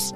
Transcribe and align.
ist 0.00 0.14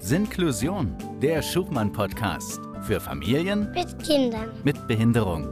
Sinklusion, 0.00 0.94
der 1.22 1.40
Schuchmann-Podcast 1.40 2.60
für 2.82 3.00
Familien 3.00 3.70
mit 3.72 3.98
Kindern. 4.04 4.50
mit 4.62 4.86
Behinderung. 4.86 5.48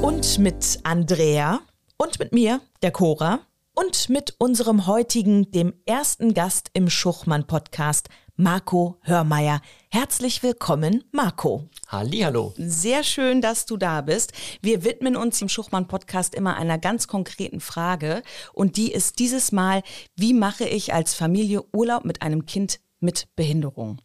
Und 0.00 0.38
mit 0.38 0.78
Andrea 0.84 1.58
und 1.96 2.20
mit 2.20 2.32
mir, 2.32 2.60
der 2.82 2.92
Cora, 2.92 3.40
und 3.74 4.08
mit 4.08 4.36
unserem 4.38 4.86
heutigen, 4.86 5.50
dem 5.50 5.74
ersten 5.86 6.34
Gast 6.34 6.70
im 6.72 6.88
Schuchmann-Podcast, 6.88 8.08
Marco 8.36 8.98
Hörmeier. 9.02 9.60
Herzlich 9.92 10.44
willkommen, 10.44 11.02
Marco. 11.10 11.68
Hallihallo. 11.88 12.54
Sehr 12.56 13.02
schön, 13.02 13.40
dass 13.40 13.66
du 13.66 13.76
da 13.76 14.02
bist. 14.02 14.32
Wir 14.62 14.84
widmen 14.84 15.16
uns 15.16 15.42
im 15.42 15.48
Schuchmann-Podcast 15.48 16.36
immer 16.36 16.56
einer 16.56 16.78
ganz 16.78 17.08
konkreten 17.08 17.58
Frage. 17.58 18.22
Und 18.52 18.76
die 18.76 18.92
ist 18.92 19.18
dieses 19.18 19.50
Mal, 19.50 19.82
wie 20.14 20.32
mache 20.32 20.62
ich 20.62 20.94
als 20.94 21.14
Familie 21.14 21.64
Urlaub 21.72 22.04
mit 22.04 22.22
einem 22.22 22.46
Kind 22.46 22.78
mit 23.00 23.26
Behinderung? 23.34 24.00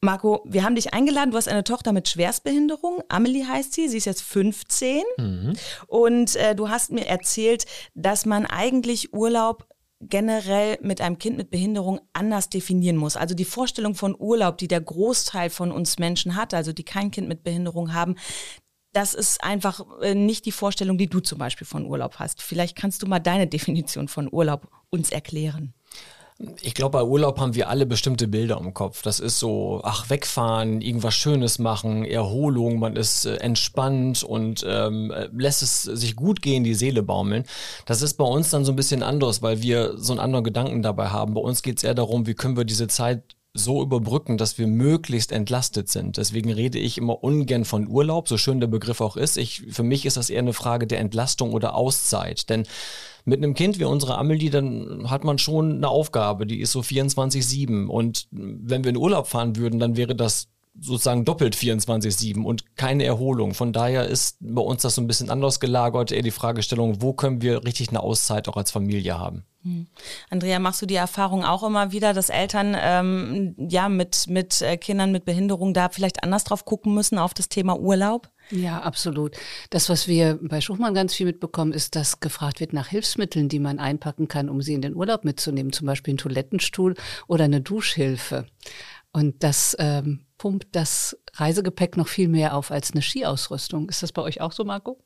Marco, 0.00 0.44
wir 0.44 0.62
haben 0.62 0.76
dich 0.76 0.94
eingeladen. 0.94 1.32
Du 1.32 1.38
hast 1.38 1.48
eine 1.48 1.64
Tochter 1.64 1.92
mit 1.92 2.08
Schwerstbehinderung. 2.08 3.02
Amelie 3.08 3.48
heißt 3.48 3.72
sie. 3.72 3.88
Sie 3.88 3.96
ist 3.96 4.04
jetzt 4.04 4.22
15. 4.22 5.02
Und 5.88 6.36
äh, 6.36 6.54
du 6.54 6.68
hast 6.68 6.92
mir 6.92 7.08
erzählt, 7.08 7.64
dass 7.94 8.26
man 8.26 8.46
eigentlich 8.46 9.12
Urlaub 9.12 9.66
generell 10.00 10.78
mit 10.82 11.00
einem 11.00 11.18
Kind 11.18 11.36
mit 11.36 11.50
Behinderung 11.50 12.00
anders 12.12 12.50
definieren 12.50 12.96
muss. 12.96 13.16
Also 13.16 13.34
die 13.34 13.44
Vorstellung 13.44 13.94
von 13.94 14.14
Urlaub, 14.18 14.58
die 14.58 14.68
der 14.68 14.80
Großteil 14.80 15.50
von 15.50 15.70
uns 15.70 15.98
Menschen 15.98 16.36
hat, 16.36 16.54
also 16.54 16.72
die 16.72 16.84
kein 16.84 17.10
Kind 17.10 17.28
mit 17.28 17.42
Behinderung 17.42 17.94
haben, 17.94 18.16
das 18.92 19.12
ist 19.14 19.42
einfach 19.42 19.84
äh, 20.00 20.14
nicht 20.14 20.46
die 20.46 20.52
Vorstellung, 20.52 20.98
die 20.98 21.08
du 21.08 21.20
zum 21.20 21.38
Beispiel 21.38 21.66
von 21.66 21.84
Urlaub 21.84 22.16
hast. 22.18 22.42
Vielleicht 22.42 22.76
kannst 22.76 23.02
du 23.02 23.06
mal 23.06 23.18
deine 23.18 23.46
Definition 23.46 24.08
von 24.08 24.32
Urlaub 24.32 24.68
uns 24.90 25.10
erklären. 25.10 25.74
Ich 26.62 26.74
glaube, 26.74 26.98
bei 26.98 27.04
Urlaub 27.04 27.38
haben 27.38 27.54
wir 27.54 27.68
alle 27.68 27.86
bestimmte 27.86 28.26
Bilder 28.26 28.58
im 28.58 28.74
Kopf. 28.74 29.02
Das 29.02 29.20
ist 29.20 29.38
so, 29.38 29.80
ach, 29.84 30.10
wegfahren, 30.10 30.80
irgendwas 30.80 31.14
Schönes 31.14 31.60
machen, 31.60 32.04
Erholung, 32.04 32.80
man 32.80 32.96
ist 32.96 33.24
äh, 33.24 33.36
entspannt 33.36 34.24
und 34.24 34.64
ähm, 34.68 35.12
äh, 35.12 35.28
lässt 35.32 35.62
es 35.62 35.82
sich 35.82 36.16
gut 36.16 36.42
gehen, 36.42 36.64
die 36.64 36.74
Seele 36.74 37.04
baumeln. 37.04 37.44
Das 37.86 38.02
ist 38.02 38.14
bei 38.14 38.24
uns 38.24 38.50
dann 38.50 38.64
so 38.64 38.72
ein 38.72 38.76
bisschen 38.76 39.04
anders, 39.04 39.42
weil 39.42 39.62
wir 39.62 39.96
so 39.96 40.12
einen 40.12 40.20
anderen 40.20 40.44
Gedanken 40.44 40.82
dabei 40.82 41.08
haben. 41.08 41.34
Bei 41.34 41.40
uns 41.40 41.62
geht 41.62 41.78
es 41.78 41.84
eher 41.84 41.94
darum, 41.94 42.26
wie 42.26 42.34
können 42.34 42.56
wir 42.56 42.64
diese 42.64 42.88
Zeit 42.88 43.36
so 43.54 43.80
überbrücken, 43.80 44.36
dass 44.36 44.58
wir 44.58 44.66
möglichst 44.66 45.30
entlastet 45.30 45.88
sind. 45.88 46.16
Deswegen 46.16 46.52
rede 46.52 46.78
ich 46.80 46.98
immer 46.98 47.22
ungern 47.22 47.64
von 47.64 47.86
Urlaub, 47.86 48.28
so 48.28 48.36
schön 48.36 48.58
der 48.58 48.66
Begriff 48.66 49.00
auch 49.00 49.16
ist. 49.16 49.36
Ich, 49.36 49.62
für 49.70 49.84
mich 49.84 50.04
ist 50.04 50.16
das 50.16 50.28
eher 50.28 50.40
eine 50.40 50.52
Frage 50.52 50.88
der 50.88 50.98
Entlastung 50.98 51.52
oder 51.52 51.76
Auszeit. 51.76 52.50
Denn 52.50 52.66
mit 53.24 53.42
einem 53.42 53.54
Kind 53.54 53.78
wie 53.78 53.84
unsere 53.84 54.18
Amelie, 54.18 54.50
dann 54.50 55.10
hat 55.10 55.24
man 55.24 55.38
schon 55.38 55.76
eine 55.76 55.88
Aufgabe, 55.88 56.46
die 56.46 56.60
ist 56.60 56.72
so 56.72 56.80
24-7. 56.80 57.86
Und 57.86 58.28
wenn 58.30 58.84
wir 58.84 58.90
in 58.90 58.96
Urlaub 58.96 59.26
fahren 59.26 59.56
würden, 59.56 59.80
dann 59.80 59.96
wäre 59.96 60.14
das 60.14 60.48
sozusagen 60.78 61.24
doppelt 61.24 61.56
24-7 61.56 62.42
und 62.42 62.76
keine 62.76 63.04
Erholung. 63.04 63.54
Von 63.54 63.72
daher 63.72 64.06
ist 64.08 64.36
bei 64.40 64.60
uns 64.60 64.82
das 64.82 64.96
so 64.96 65.00
ein 65.00 65.06
bisschen 65.06 65.30
anders 65.30 65.60
gelagert, 65.60 66.12
eher 66.12 66.22
die 66.22 66.30
Fragestellung, 66.30 67.00
wo 67.00 67.12
können 67.12 67.42
wir 67.42 67.64
richtig 67.64 67.90
eine 67.90 68.02
Auszeit 68.02 68.48
auch 68.48 68.56
als 68.56 68.70
Familie 68.70 69.18
haben. 69.18 69.44
Andrea, 70.28 70.58
machst 70.58 70.82
du 70.82 70.86
die 70.86 70.94
Erfahrung 70.94 71.44
auch 71.44 71.62
immer 71.62 71.90
wieder, 71.90 72.12
dass 72.12 72.28
Eltern 72.28 72.76
ähm, 72.78 73.54
ja 73.56 73.88
mit, 73.88 74.26
mit 74.28 74.60
äh, 74.60 74.76
Kindern 74.76 75.10
mit 75.10 75.24
Behinderung 75.24 75.72
da 75.72 75.88
vielleicht 75.88 76.22
anders 76.22 76.44
drauf 76.44 76.64
gucken 76.64 76.94
müssen 76.94 77.18
auf 77.18 77.32
das 77.32 77.48
Thema 77.48 77.78
Urlaub? 77.78 78.30
Ja, 78.50 78.82
absolut. 78.82 79.36
Das, 79.70 79.88
was 79.88 80.06
wir 80.06 80.38
bei 80.42 80.60
Schuchmann 80.60 80.92
ganz 80.92 81.14
viel 81.14 81.26
mitbekommen, 81.26 81.72
ist, 81.72 81.96
dass 81.96 82.20
gefragt 82.20 82.60
wird 82.60 82.74
nach 82.74 82.88
Hilfsmitteln, 82.88 83.48
die 83.48 83.58
man 83.58 83.78
einpacken 83.78 84.28
kann, 84.28 84.50
um 84.50 84.60
sie 84.60 84.74
in 84.74 84.82
den 84.82 84.94
Urlaub 84.94 85.24
mitzunehmen, 85.24 85.72
zum 85.72 85.86
Beispiel 85.86 86.12
einen 86.12 86.18
Toilettenstuhl 86.18 86.94
oder 87.26 87.44
eine 87.44 87.62
Duschhilfe. 87.62 88.46
Und 89.12 89.42
das 89.42 89.76
ähm, 89.78 90.26
pumpt 90.44 90.66
das 90.72 91.16
Reisegepäck 91.36 91.96
noch 91.96 92.06
viel 92.06 92.28
mehr 92.28 92.54
auf 92.54 92.70
als 92.70 92.92
eine 92.92 93.00
Skiausrüstung. 93.00 93.88
Ist 93.88 94.02
das 94.02 94.12
bei 94.12 94.20
euch 94.20 94.42
auch 94.42 94.52
so, 94.52 94.62
Marco? 94.62 94.98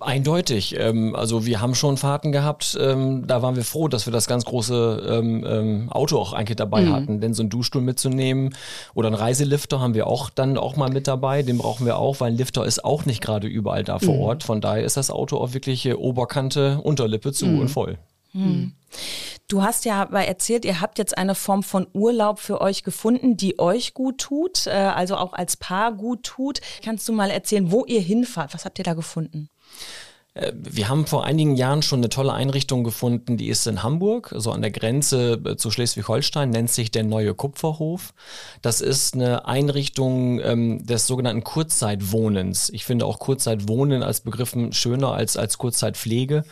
Eindeutig. 0.00 0.76
Ähm, 0.78 1.14
also 1.14 1.44
wir 1.44 1.60
haben 1.60 1.74
schon 1.74 1.98
Fahrten 1.98 2.32
gehabt, 2.32 2.74
ähm, 2.80 3.26
da 3.26 3.42
waren 3.42 3.54
wir 3.54 3.64
froh, 3.64 3.88
dass 3.88 4.06
wir 4.06 4.14
das 4.14 4.26
ganz 4.26 4.46
große 4.46 5.06
ähm, 5.44 5.90
Auto 5.92 6.18
auch 6.18 6.32
eigentlich 6.32 6.56
dabei 6.56 6.80
Mhm. 6.86 6.92
hatten. 6.94 7.20
Denn 7.20 7.34
so 7.34 7.42
einen 7.42 7.50
Duschstuhl 7.50 7.82
mitzunehmen 7.82 8.54
oder 8.94 9.08
einen 9.08 9.16
Reiselifter 9.16 9.78
haben 9.78 9.92
wir 9.92 10.06
auch 10.06 10.30
dann 10.30 10.56
auch 10.56 10.76
mal 10.76 10.88
mit 10.90 11.06
dabei. 11.06 11.42
Den 11.42 11.58
brauchen 11.58 11.84
wir 11.84 11.98
auch, 11.98 12.20
weil 12.20 12.32
ein 12.32 12.36
Lifter 12.38 12.64
ist 12.64 12.82
auch 12.82 13.04
nicht 13.04 13.20
gerade 13.20 13.46
überall 13.46 13.84
da 13.84 13.96
Mhm. 13.96 14.06
vor 14.06 14.18
Ort. 14.20 14.44
Von 14.44 14.62
daher 14.62 14.84
ist 14.84 14.96
das 14.96 15.10
Auto 15.10 15.36
auch 15.36 15.52
wirklich 15.52 15.84
äh, 15.84 15.92
Oberkante, 15.92 16.80
Unterlippe 16.82 17.32
zu 17.32 17.44
Mhm. 17.44 17.58
und 17.60 17.68
voll. 17.68 17.98
Du 19.48 19.62
hast 19.62 19.84
ja 19.84 20.00
aber 20.00 20.24
erzählt, 20.24 20.64
ihr 20.64 20.80
habt 20.80 20.98
jetzt 20.98 21.18
eine 21.18 21.34
Form 21.34 21.62
von 21.62 21.86
Urlaub 21.92 22.38
für 22.38 22.60
euch 22.60 22.84
gefunden, 22.84 23.36
die 23.36 23.58
euch 23.58 23.92
gut 23.92 24.18
tut, 24.18 24.66
äh, 24.66 24.70
also 24.70 25.16
auch 25.16 25.34
als 25.34 25.56
Paar 25.56 25.92
gut 25.92 26.22
tut. 26.22 26.60
Kannst 26.82 27.06
du 27.08 27.12
mal 27.12 27.30
erzählen, 27.30 27.70
wo 27.70 27.84
ihr 27.84 28.00
hinfahrt? 28.00 28.54
Was 28.54 28.64
habt 28.64 28.78
ihr 28.78 28.84
da 28.84 28.94
gefunden? 28.94 29.50
Äh, 30.34 30.52
Wir 30.54 30.88
haben 30.88 31.06
vor 31.06 31.24
einigen 31.24 31.56
Jahren 31.56 31.82
schon 31.82 32.00
eine 32.00 32.08
tolle 32.08 32.32
Einrichtung 32.32 32.84
gefunden, 32.84 33.36
die 33.36 33.48
ist 33.48 33.66
in 33.66 33.82
Hamburg, 33.82 34.34
so 34.36 34.50
an 34.50 34.62
der 34.62 34.70
Grenze 34.70 35.40
äh, 35.44 35.56
zu 35.56 35.70
Schleswig-Holstein, 35.70 36.50
nennt 36.50 36.70
sich 36.70 36.90
der 36.90 37.04
Neue 37.04 37.34
Kupferhof. 37.34 38.14
Das 38.62 38.80
ist 38.80 39.14
eine 39.14 39.46
Einrichtung 39.46 40.40
ähm, 40.40 40.86
des 40.86 41.06
sogenannten 41.06 41.44
Kurzzeitwohnens. 41.44 42.70
Ich 42.70 42.84
finde 42.84 43.06
auch 43.06 43.18
Kurzzeitwohnen 43.18 44.02
als 44.02 44.20
Begriff 44.20 44.56
schöner 44.70 45.12
als, 45.12 45.36
als 45.36 45.58
Kurzzeitpflege. 45.58 46.44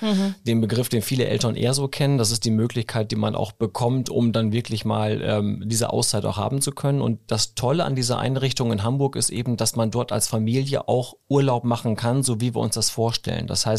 Den 0.47 0.61
Begriff, 0.61 0.89
den 0.89 1.03
viele 1.03 1.27
Eltern 1.27 1.55
eher 1.55 1.75
so 1.75 1.89
kennen. 1.89 2.19
Das 2.19 2.31
ist 2.31 2.45
die 2.45 2.51
Möglichkeit, 2.51 3.11
die 3.11 3.17
man 3.17 3.35
auch 3.35 3.53
bekommt, 3.53 4.11
um 4.11 4.33
dann 4.33 4.53
wirklich 4.53 4.85
mal 4.85 5.21
ähm, 5.23 5.63
diese 5.67 5.91
Auszeit 5.93 6.25
auch 6.25 6.37
haben 6.37 6.61
zu 6.61 6.73
können. 6.73 7.01
Und 7.01 7.21
das 7.27 7.55
Tolle 7.55 7.85
an 7.85 7.95
dieser 7.95 8.19
Einrichtung 8.19 8.73
in 8.73 8.83
Hamburg 8.83 9.17
ist 9.17 9.31
eben, 9.31 9.57
dass 9.57 9.77
man 9.77 9.91
dort 9.91 10.13
als 10.13 10.29
Familie 10.29 10.89
auch 10.89 11.15
Urlaub 11.29 11.65
machen 11.65 11.97
kann, 11.97 12.23
so 12.23 12.41
wie 12.41 12.55
wir 12.55 12.61
uns 12.61 12.75
das 12.75 12.91
vorstellen. 12.91 13.47
Das 13.47 13.67
heißt, 13.67 13.70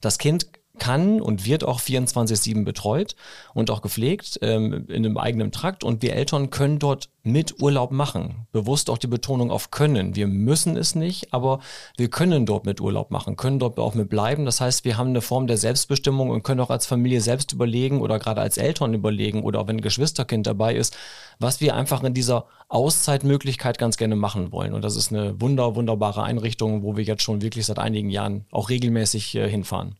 das 0.00 0.18
Kind 0.18 0.46
kann 0.80 1.20
und 1.20 1.46
wird 1.46 1.62
auch 1.62 1.78
24-7 1.78 2.64
betreut 2.64 3.14
und 3.54 3.70
auch 3.70 3.82
gepflegt 3.82 4.40
ähm, 4.42 4.86
in 4.88 5.04
einem 5.04 5.16
eigenen 5.16 5.52
Trakt 5.52 5.84
und 5.84 6.02
wir 6.02 6.14
Eltern 6.14 6.50
können 6.50 6.80
dort 6.80 7.10
mit 7.22 7.60
Urlaub 7.60 7.92
machen. 7.92 8.46
Bewusst 8.50 8.88
auch 8.88 8.98
die 8.98 9.06
Betonung 9.06 9.50
auf 9.50 9.70
können. 9.70 10.16
Wir 10.16 10.26
müssen 10.26 10.76
es 10.76 10.94
nicht, 10.94 11.32
aber 11.34 11.60
wir 11.96 12.08
können 12.08 12.46
dort 12.46 12.64
mit 12.64 12.80
Urlaub 12.80 13.10
machen, 13.10 13.36
können 13.36 13.58
dort 13.58 13.78
auch 13.78 13.94
mit 13.94 14.08
bleiben. 14.08 14.46
Das 14.46 14.60
heißt, 14.60 14.84
wir 14.84 14.96
haben 14.96 15.10
eine 15.10 15.20
Form 15.20 15.46
der 15.46 15.58
Selbstbestimmung 15.58 16.30
und 16.30 16.42
können 16.42 16.60
auch 16.60 16.70
als 16.70 16.86
Familie 16.86 17.20
selbst 17.20 17.52
überlegen 17.52 18.00
oder 18.00 18.18
gerade 18.18 18.40
als 18.40 18.56
Eltern 18.56 18.94
überlegen 18.94 19.42
oder 19.44 19.60
auch 19.60 19.68
wenn 19.68 19.76
ein 19.76 19.82
Geschwisterkind 19.82 20.46
dabei 20.46 20.74
ist, 20.74 20.96
was 21.40 21.60
wir 21.60 21.74
einfach 21.74 22.04
in 22.04 22.14
dieser 22.14 22.46
Auszeitmöglichkeit 22.68 23.78
ganz 23.78 23.96
gerne 23.96 24.14
machen 24.14 24.52
wollen. 24.52 24.74
Und 24.74 24.82
das 24.82 24.94
ist 24.94 25.10
eine 25.10 25.40
wunder, 25.40 25.74
wunderbare 25.74 26.22
Einrichtung, 26.22 26.82
wo 26.84 26.96
wir 26.96 27.02
jetzt 27.02 27.22
schon 27.22 27.42
wirklich 27.42 27.66
seit 27.66 27.78
einigen 27.78 28.10
Jahren 28.10 28.44
auch 28.52 28.68
regelmäßig 28.68 29.34
äh, 29.34 29.48
hinfahren. 29.48 29.96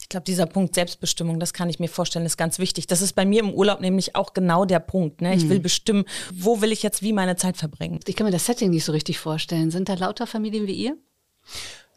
Ich 0.00 0.08
glaube, 0.08 0.24
dieser 0.24 0.46
Punkt 0.46 0.74
Selbstbestimmung, 0.74 1.40
das 1.40 1.52
kann 1.52 1.68
ich 1.68 1.80
mir 1.80 1.88
vorstellen, 1.88 2.24
ist 2.26 2.36
ganz 2.36 2.58
wichtig. 2.58 2.86
Das 2.86 3.02
ist 3.02 3.14
bei 3.14 3.24
mir 3.24 3.40
im 3.40 3.52
Urlaub 3.52 3.80
nämlich 3.80 4.14
auch 4.14 4.34
genau 4.34 4.64
der 4.64 4.78
Punkt. 4.78 5.20
Ne? 5.20 5.34
Ich 5.34 5.48
will 5.48 5.58
bestimmen, 5.60 6.04
wo 6.32 6.60
will 6.60 6.72
ich 6.72 6.82
jetzt 6.82 7.02
wie 7.02 7.12
meine 7.12 7.36
Zeit 7.36 7.56
verbringen. 7.56 8.00
Ich 8.06 8.16
kann 8.16 8.24
mir 8.24 8.30
das 8.30 8.46
Setting 8.46 8.70
nicht 8.70 8.84
so 8.84 8.92
richtig 8.92 9.18
vorstellen. 9.18 9.70
Sind 9.70 9.88
da 9.88 9.94
lauter 9.94 10.26
Familien 10.26 10.66
wie 10.66 10.74
ihr? 10.74 10.96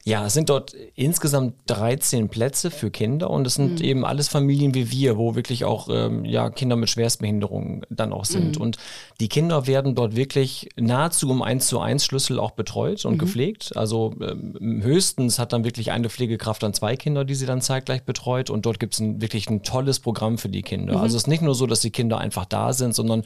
Ja, 0.06 0.26
es 0.26 0.34
sind 0.34 0.50
dort 0.50 0.74
insgesamt 0.96 1.56
13 1.68 2.30
Plätze 2.30 2.72
für 2.72 2.90
Kinder 2.90 3.30
und 3.30 3.46
es 3.46 3.56
sind 3.56 3.82
eben 3.82 4.06
alles 4.06 4.30
Familien 4.30 4.74
wie 4.74 4.92
wir, 4.92 5.18
wo 5.18 5.36
wirklich 5.36 5.66
auch 5.66 5.90
ähm, 5.92 6.24
ja, 6.24 6.50
Kinder 6.50 6.78
mit 6.78 6.90
Schwerstbehinderungen 6.90 7.86
dann 7.90 8.14
auch 8.14 8.24
sind. 8.24 8.56
Und 8.58 8.78
die 9.20 9.28
Kinder 9.28 9.68
werden 9.68 9.96
dort 9.96 10.16
wirklich 10.16 10.70
nahezu 10.78 11.30
im 11.30 11.42
1 11.42 11.68
zu 11.68 11.80
1 11.80 12.06
Schlüssel 12.06 12.40
auch 12.40 12.52
betreut 12.52 13.04
und 13.04 13.18
gepflegt. 13.18 13.76
Also 13.76 14.16
ähm, 14.22 14.82
höchstens 14.82 15.38
hat 15.38 15.52
dann 15.52 15.66
wirklich 15.66 15.92
eine 15.92 16.10
Pflegekraft 16.10 16.64
dann 16.64 16.74
zwei 16.74 16.96
Kinder, 16.96 17.26
die 17.26 17.36
sie 17.36 17.46
dann 17.46 17.62
zeitgleich 17.62 18.04
betreut 18.04 18.50
und 18.50 18.66
dort 18.66 18.80
gibt 18.80 18.94
es 18.94 19.02
wirklich 19.02 19.50
ein 19.50 19.64
tolles 19.64 20.00
Programm 20.00 20.38
für 20.38 20.50
die 20.50 20.62
Kinder. 20.62 21.02
Also 21.02 21.18
es 21.18 21.24
ist 21.24 21.28
nicht 21.28 21.42
nur 21.42 21.56
so, 21.56 21.68
dass 21.68 21.82
die 21.82 21.92
Kinder 21.92 22.18
einfach 22.18 22.46
da 22.46 22.72
sind, 22.72 22.96
sondern 22.96 23.24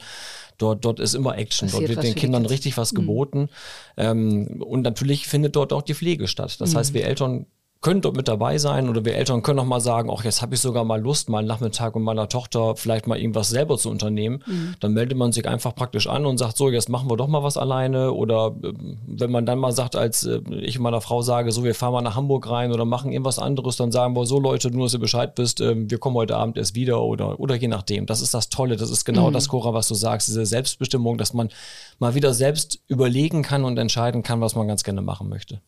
dort, 0.58 0.84
dort 0.84 1.00
ist 1.00 1.14
immer 1.14 1.36
Action. 1.36 1.68
Passiert 1.68 1.90
dort 1.90 1.96
wird 1.96 2.06
den 2.06 2.14
Kindern 2.14 2.46
richtig 2.46 2.76
was 2.76 2.94
geboten. 2.94 3.48
Ähm, 3.96 4.62
und 4.62 4.82
natürlich 4.82 5.26
findet 5.26 5.56
dort 5.56 5.72
auch 5.72 5.82
die 5.82 5.94
Pflege 5.94 6.28
statt. 6.28 6.60
Das 6.60 6.74
heißt, 6.74 6.94
wir 6.94 7.04
Eltern 7.04 7.46
können 7.84 8.00
dort 8.00 8.16
mit 8.16 8.28
dabei 8.28 8.56
sein 8.56 8.88
oder 8.88 9.04
wir 9.04 9.14
Eltern 9.14 9.42
können 9.42 9.58
auch 9.58 9.66
mal 9.66 9.78
sagen, 9.78 10.10
ach, 10.10 10.24
jetzt 10.24 10.40
habe 10.40 10.54
ich 10.54 10.60
sogar 10.62 10.84
mal 10.84 10.98
Lust, 10.98 11.28
mal 11.28 11.40
einen 11.40 11.48
Nachmittag 11.48 11.94
mit 11.94 12.02
meiner 12.02 12.30
Tochter 12.30 12.76
vielleicht 12.76 13.06
mal 13.06 13.18
irgendwas 13.18 13.50
selber 13.50 13.76
zu 13.76 13.90
unternehmen. 13.90 14.42
Dann 14.80 14.94
meldet 14.94 15.18
man 15.18 15.32
sich 15.32 15.46
einfach 15.46 15.74
praktisch 15.74 16.06
an 16.06 16.24
und 16.24 16.38
sagt, 16.38 16.56
so, 16.56 16.70
jetzt 16.70 16.88
machen 16.88 17.10
wir 17.10 17.18
doch 17.18 17.28
mal 17.28 17.42
was 17.42 17.58
alleine. 17.58 18.12
Oder 18.12 18.56
ähm, 18.64 18.96
wenn 19.06 19.30
man 19.30 19.44
dann 19.44 19.58
mal 19.58 19.72
sagt, 19.72 19.96
als 19.96 20.24
äh, 20.24 20.40
ich 20.62 20.78
meiner 20.78 21.02
Frau 21.02 21.20
sage, 21.20 21.52
so, 21.52 21.62
wir 21.62 21.74
fahren 21.74 21.92
mal 21.92 22.00
nach 22.00 22.16
Hamburg 22.16 22.48
rein 22.48 22.72
oder 22.72 22.86
machen 22.86 23.12
irgendwas 23.12 23.38
anderes, 23.38 23.76
dann 23.76 23.92
sagen 23.92 24.16
wir, 24.16 24.24
so 24.24 24.40
Leute, 24.40 24.70
nur 24.70 24.86
dass 24.86 24.94
ihr 24.94 24.98
Bescheid 24.98 25.32
wisst, 25.36 25.60
ähm, 25.60 25.90
wir 25.90 25.98
kommen 25.98 26.16
heute 26.16 26.36
Abend 26.36 26.56
erst 26.56 26.74
wieder 26.74 27.02
oder, 27.02 27.38
oder 27.38 27.54
je 27.54 27.68
nachdem. 27.68 28.06
Das 28.06 28.22
ist 28.22 28.32
das 28.32 28.48
Tolle, 28.48 28.76
das 28.76 28.88
ist 28.88 29.04
genau 29.04 29.30
das, 29.30 29.50
Cora, 29.50 29.74
was 29.74 29.88
du 29.88 29.94
sagst, 29.94 30.28
diese 30.28 30.46
Selbstbestimmung, 30.46 31.18
dass 31.18 31.34
man 31.34 31.50
mal 31.98 32.14
wieder 32.14 32.32
selbst 32.32 32.80
überlegen 32.88 33.42
kann 33.42 33.62
und 33.62 33.76
entscheiden 33.76 34.22
kann, 34.22 34.40
was 34.40 34.54
man 34.54 34.68
ganz 34.68 34.84
gerne 34.84 35.02
machen 35.02 35.28
möchte. 35.28 35.60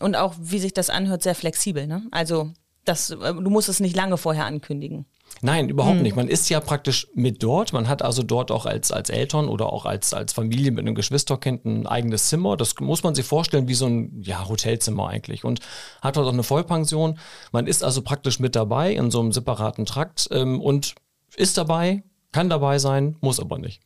Und 0.00 0.16
auch, 0.16 0.34
wie 0.38 0.58
sich 0.58 0.74
das 0.74 0.90
anhört, 0.90 1.22
sehr 1.22 1.34
flexibel. 1.34 1.86
Ne? 1.86 2.02
Also 2.10 2.52
das, 2.84 3.10
äh, 3.10 3.34
du 3.34 3.50
musst 3.50 3.68
es 3.68 3.80
nicht 3.80 3.96
lange 3.96 4.16
vorher 4.16 4.46
ankündigen. 4.46 5.06
Nein, 5.40 5.68
überhaupt 5.68 5.96
hm. 5.96 6.02
nicht. 6.02 6.16
Man 6.16 6.28
ist 6.28 6.48
ja 6.50 6.60
praktisch 6.60 7.08
mit 7.14 7.42
dort. 7.42 7.72
Man 7.72 7.88
hat 7.88 8.02
also 8.02 8.22
dort 8.22 8.50
auch 8.50 8.66
als, 8.66 8.92
als 8.92 9.08
Eltern 9.08 9.48
oder 9.48 9.72
auch 9.72 9.86
als, 9.86 10.12
als 10.12 10.32
Familie 10.32 10.70
mit 10.70 10.80
einem 10.80 10.94
Geschwisterkind 10.94 11.64
ein 11.64 11.86
eigenes 11.86 12.28
Zimmer. 12.28 12.56
Das 12.56 12.74
muss 12.80 13.02
man 13.02 13.14
sich 13.14 13.24
vorstellen 13.24 13.66
wie 13.66 13.74
so 13.74 13.86
ein 13.86 14.20
ja, 14.22 14.46
Hotelzimmer 14.48 15.08
eigentlich. 15.08 15.44
Und 15.44 15.60
hat 16.00 16.16
dort 16.16 16.26
auch 16.26 16.32
eine 16.32 16.42
Vollpension. 16.42 17.18
Man 17.50 17.66
ist 17.66 17.82
also 17.82 18.02
praktisch 18.02 18.40
mit 18.40 18.54
dabei 18.54 18.92
in 18.92 19.10
so 19.10 19.20
einem 19.20 19.32
separaten 19.32 19.86
Trakt 19.86 20.28
ähm, 20.32 20.60
und 20.60 20.94
ist 21.34 21.56
dabei, 21.56 22.02
kann 22.30 22.50
dabei 22.50 22.78
sein, 22.78 23.16
muss 23.20 23.40
aber 23.40 23.58
nicht. 23.58 23.80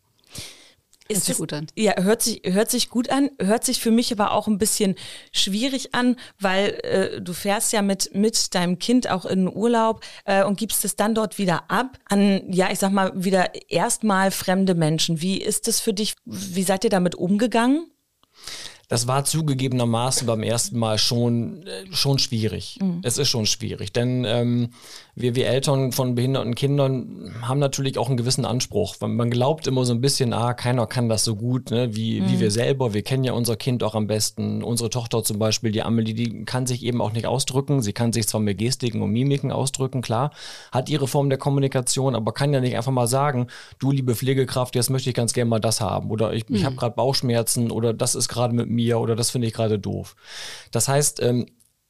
Ist 1.09 1.19
hört 1.19 1.25
sich 1.27 1.37
gut 1.39 1.53
an. 1.53 1.67
Ja, 1.77 2.03
hört 2.03 2.23
sich, 2.23 2.43
hört 2.45 2.71
sich 2.71 2.91
gut 2.91 3.11
an, 3.11 3.31
hört 3.41 3.65
sich 3.65 3.81
für 3.81 3.91
mich 3.91 4.13
aber 4.13 4.33
auch 4.33 4.47
ein 4.49 4.59
bisschen 4.59 4.97
schwierig 5.33 5.95
an, 5.95 6.17
weil 6.41 6.81
äh, 6.83 7.21
du 7.21 7.33
fährst 7.33 7.73
ja 7.73 7.83
mit, 7.83 8.15
mit 8.15 8.55
deinem 8.55 8.79
Kind 8.79 9.09
auch 9.11 9.25
in 9.25 9.47
den 9.47 9.57
Urlaub 9.57 10.01
äh, 10.25 10.45
und 10.45 10.59
gibst 10.59 10.85
es 10.85 10.97
dann 10.97 11.15
dort 11.15 11.39
wieder 11.39 11.71
ab 11.71 11.99
an, 12.09 12.53
ja, 12.53 12.71
ich 12.71 12.79
sag 12.79 12.93
mal, 12.93 13.13
wieder 13.15 13.53
erstmal 13.71 14.31
fremde 14.31 14.75
Menschen. 14.75 15.21
Wie 15.21 15.39
ist 15.39 15.69
das 15.69 15.81
für 15.81 15.93
dich? 15.93 16.17
Wie 16.25 16.63
seid 16.63 16.85
ihr 16.85 16.91
damit 16.91 17.15
umgegangen? 17.15 17.91
das 18.89 19.09
war 19.09 19.25
zugegebenermaßen 19.25 20.27
beim 20.27 20.43
ersten 20.43 20.79
Mal 20.79 20.99
schon, 20.99 21.67
äh, 21.67 21.87
schon 21.91 22.19
schwierig. 22.19 22.79
Mhm. 22.81 23.01
Es 23.03 23.19
ist 23.19 23.29
schon 23.29 23.47
schwierig, 23.47 23.93
denn 23.93 24.25
ähm, 24.25 24.71
wir, 25.19 25.35
wir 25.35 25.47
Eltern 25.47 25.93
von 25.93 26.15
behinderten 26.15 26.55
Kindern 26.55 27.35
haben 27.41 27.59
natürlich 27.59 27.97
auch 27.97 28.09
einen 28.09 28.19
gewissen 28.19 28.45
Anspruch. 28.45 28.97
Man 29.01 29.31
glaubt 29.31 29.67
immer 29.67 29.87
so 29.87 29.95
ein 29.95 30.03
bisschen, 30.03 30.35
ah, 30.35 30.53
keiner 30.53 30.87
kann 30.87 31.09
das 31.09 31.25
so 31.25 31.37
gut 31.37 31.71
ne, 31.71 31.97
wie, 31.97 32.21
mhm. 32.21 32.29
wie 32.29 32.41
wir 32.41 32.51
selber. 32.51 32.93
Wir 32.93 33.03
kennen 33.03 33.25
ja 33.25 33.33
unser 33.33 33.57
Kind 33.57 33.83
auch 33.83 33.95
am 33.95 34.07
besten. 34.07 34.63
Unsere 34.63 34.91
Tochter 34.91 35.25
zum 35.25 35.39
Beispiel, 35.39 35.73
die 35.73 35.83
Amelie, 35.83 36.13
die 36.13 36.45
kann 36.45 36.67
sich 36.67 36.85
eben 36.85 37.01
auch 37.01 37.13
nicht 37.13 37.27
ausdrücken. 37.27 37.81
Sie 37.81 37.95
kann 37.95 38.13
sich 38.13 38.29
zwar 38.29 38.43
mit 38.43 38.59
Gestiken 38.59 39.01
und 39.01 39.11
Mimiken 39.11 39.53
ausdrücken, 39.53 40.03
klar, 40.03 40.33
hat 40.71 40.91
ihre 40.91 41.09
Form 41.09 41.31
der 41.31 41.39
Kommunikation, 41.39 42.15
aber 42.15 42.33
kann 42.33 42.53
ja 42.53 42.61
nicht 42.61 42.77
einfach 42.77 42.93
mal 42.93 43.07
sagen, 43.07 43.47
du 43.79 43.93
liebe 43.93 44.15
Pflegekraft, 44.15 44.75
jetzt 44.75 44.91
möchte 44.91 45.09
ich 45.09 45.17
ganz 45.17 45.33
gerne 45.33 45.49
mal 45.49 45.61
das 45.61 45.81
haben. 45.81 46.11
Oder 46.11 46.35
ich, 46.35 46.47
mhm. 46.47 46.57
ich 46.57 46.65
habe 46.67 46.77
gerade 46.77 46.95
Bauchschmerzen 46.95 47.71
oder 47.71 47.95
das 47.95 48.15
ist 48.15 48.29
gerade 48.29 48.55
mit 48.55 48.69
mir 48.69 48.99
oder 48.99 49.17
das 49.17 49.31
finde 49.31 49.49
ich 49.49 49.55
gerade 49.55 49.79
doof. 49.79 50.15
Das 50.73 50.89
heißt, 50.89 51.23
ähm, 51.23 51.47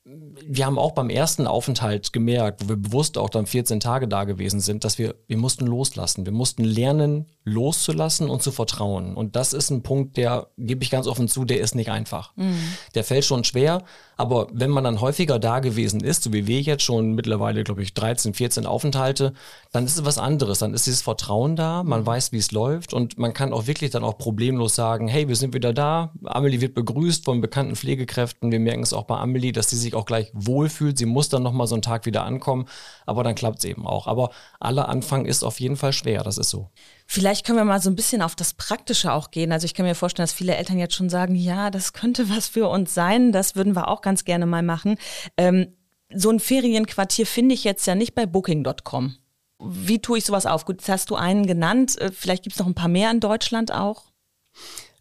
wir 0.09 0.67
haben 0.67 0.79
auch 0.79 0.93
beim 0.93 1.11
ersten 1.11 1.47
Aufenthalt 1.49 2.13
gemerkt, 2.13 2.63
wo 2.65 2.69
wir 2.69 2.77
bewusst 2.77 3.19
auch 3.19 3.29
dann 3.29 3.47
14 3.47 3.81
Tage 3.81 4.07
da 4.07 4.25
gewesen 4.25 4.61
sind, 4.61 4.85
dass 4.85 4.99
wir, 4.99 5.17
wir 5.27 5.37
mussten 5.37 5.67
loslassen. 5.67 6.25
Wir 6.25 6.33
mussten 6.33 6.63
lernen, 6.63 7.27
loszulassen 7.45 8.31
und 8.31 8.43
zu 8.43 8.53
vertrauen. 8.53 9.15
Und 9.15 9.35
das 9.35 9.53
ist 9.53 9.71
ein 9.71 9.83
Punkt, 9.83 10.17
der, 10.17 10.49
gebe 10.59 10.85
ich 10.85 10.91
ganz 10.91 11.09
offen 11.09 11.27
zu, 11.27 11.45
der 11.45 11.61
ist 11.61 11.75
nicht 11.75 11.91
einfach. 11.91 12.33
Mhm. 12.37 12.57
Der 12.95 13.03
fällt 13.03 13.25
schon 13.25 13.43
schwer, 13.43 13.83
aber 14.17 14.49
wenn 14.53 14.71
man 14.71 14.85
dann 14.85 15.01
häufiger 15.01 15.39
da 15.39 15.59
gewesen 15.59 16.01
ist, 16.01 16.23
so 16.23 16.33
wie 16.33 16.47
wir 16.47 16.61
jetzt 16.61 16.83
schon 16.83 17.13
mittlerweile, 17.13 17.65
glaube 17.65 17.83
ich, 17.83 17.93
13, 17.93 18.33
14 18.35 18.65
Aufenthalte, 18.65 19.33
dann 19.73 19.85
ist 19.85 19.99
es 19.99 20.05
was 20.05 20.19
anderes. 20.19 20.61
Dann 20.61 20.73
ist 20.73 20.87
dieses 20.87 21.03
Vertrauen 21.03 21.57
da, 21.57 21.83
man 21.83 22.03
mhm. 22.03 22.07
weiß, 22.07 22.33
wie 22.33 22.39
es 22.39 22.53
läuft 22.53 22.95
und 22.95 23.19
man 23.19 23.35
kann 23.35 23.53
auch 23.53 23.67
wirklich 23.67 23.91
dann 23.91 24.05
auch 24.05 24.19
problemlos 24.19 24.75
sagen, 24.75 25.09
hey, 25.09 25.29
wir 25.29 25.37
sind 25.37 25.53
wieder 25.53 25.73
da. 25.73 26.13
Amelie 26.25 26.61
wird 26.61 26.75
begrüßt 26.75 27.25
von 27.25 27.41
bekannten 27.41 27.75
Pflegekräften. 27.75 28.53
Wir 28.53 28.61
merken 28.61 28.83
es 28.83 28.93
auch 28.93 29.05
bei 29.05 29.19
Amelie, 29.19 29.53
dass 29.53 29.71
sie 29.71 29.77
sich 29.77 29.96
auch 29.97 30.07
gleich 30.07 30.31
wohlfühlt. 30.33 30.99
Sie 30.99 31.07
muss 31.07 31.29
dann 31.29 31.43
nochmal 31.43 31.67
so 31.67 31.75
einen 31.75 31.83
Tag 31.83 32.07
wieder 32.07 32.25
ankommen, 32.25 32.67
aber 33.05 33.25
dann 33.25 33.35
klappt 33.35 33.59
es 33.59 33.65
eben 33.65 33.87
auch. 33.87 34.07
Aber 34.07 34.31
aller 34.61 34.89
Anfang 34.89 35.27
ist 35.27 35.43
auf 35.43 35.61
jeden 35.61 35.77
Fall 35.77 35.93
schwer, 35.93 36.23
das 36.23 36.39
ist 36.39 36.51
so. 36.51 36.71
Vielleicht 37.07 37.47
können 37.47 37.59
wir 37.59 37.65
mal 37.65 37.81
so 37.81 37.91
ein 37.91 37.97
bisschen 37.97 38.23
auf 38.23 38.35
das 38.35 38.55
Praktische 38.55 39.13
auch 39.13 39.31
gehen. 39.31 39.53
Also 39.53 39.65
ich 39.65 39.75
kann 39.75 39.87
mir 39.87 39.95
vorstellen, 39.95 40.25
dass 40.25 40.33
viele 40.33 40.57
Eltern 40.57 40.79
jetzt 40.79 40.95
schon 40.95 41.09
sagen, 41.09 41.35
ja, 41.35 41.71
das 41.71 41.93
könnte 41.93 42.29
was 42.35 42.49
für 42.49 42.69
uns 42.69 42.95
sein. 42.95 43.33
Das 43.33 43.57
würden 43.57 43.75
wir 43.75 43.89
auch 43.89 44.03
ganz 44.03 44.25
gerne 44.25 44.47
mal 44.47 44.63
machen. 44.63 44.97
Ähm, 45.37 45.69
so 46.15 46.31
ein 46.31 46.41
Ferienquartier 46.41 47.27
finde 47.27 47.55
ich 47.55 47.65
jetzt 47.65 47.87
ja 47.87 47.95
nicht 47.95 48.15
bei 48.15 48.27
Booking.com. 48.27 49.17
Wie 49.59 50.01
tue 50.01 50.19
ich 50.19 50.25
sowas 50.25 50.47
auf? 50.47 50.65
Gut, 50.65 50.77
jetzt 50.77 50.89
hast 50.89 51.11
du 51.11 51.17
einen 51.17 51.47
genannt. 51.47 51.99
Äh, 52.01 52.13
vielleicht 52.13 52.43
gibt 52.43 52.55
es 52.55 52.61
noch 52.61 52.67
ein 52.67 52.75
paar 52.75 52.89
mehr 52.89 53.11
in 53.11 53.21
Deutschland 53.21 53.73
auch. 53.73 54.05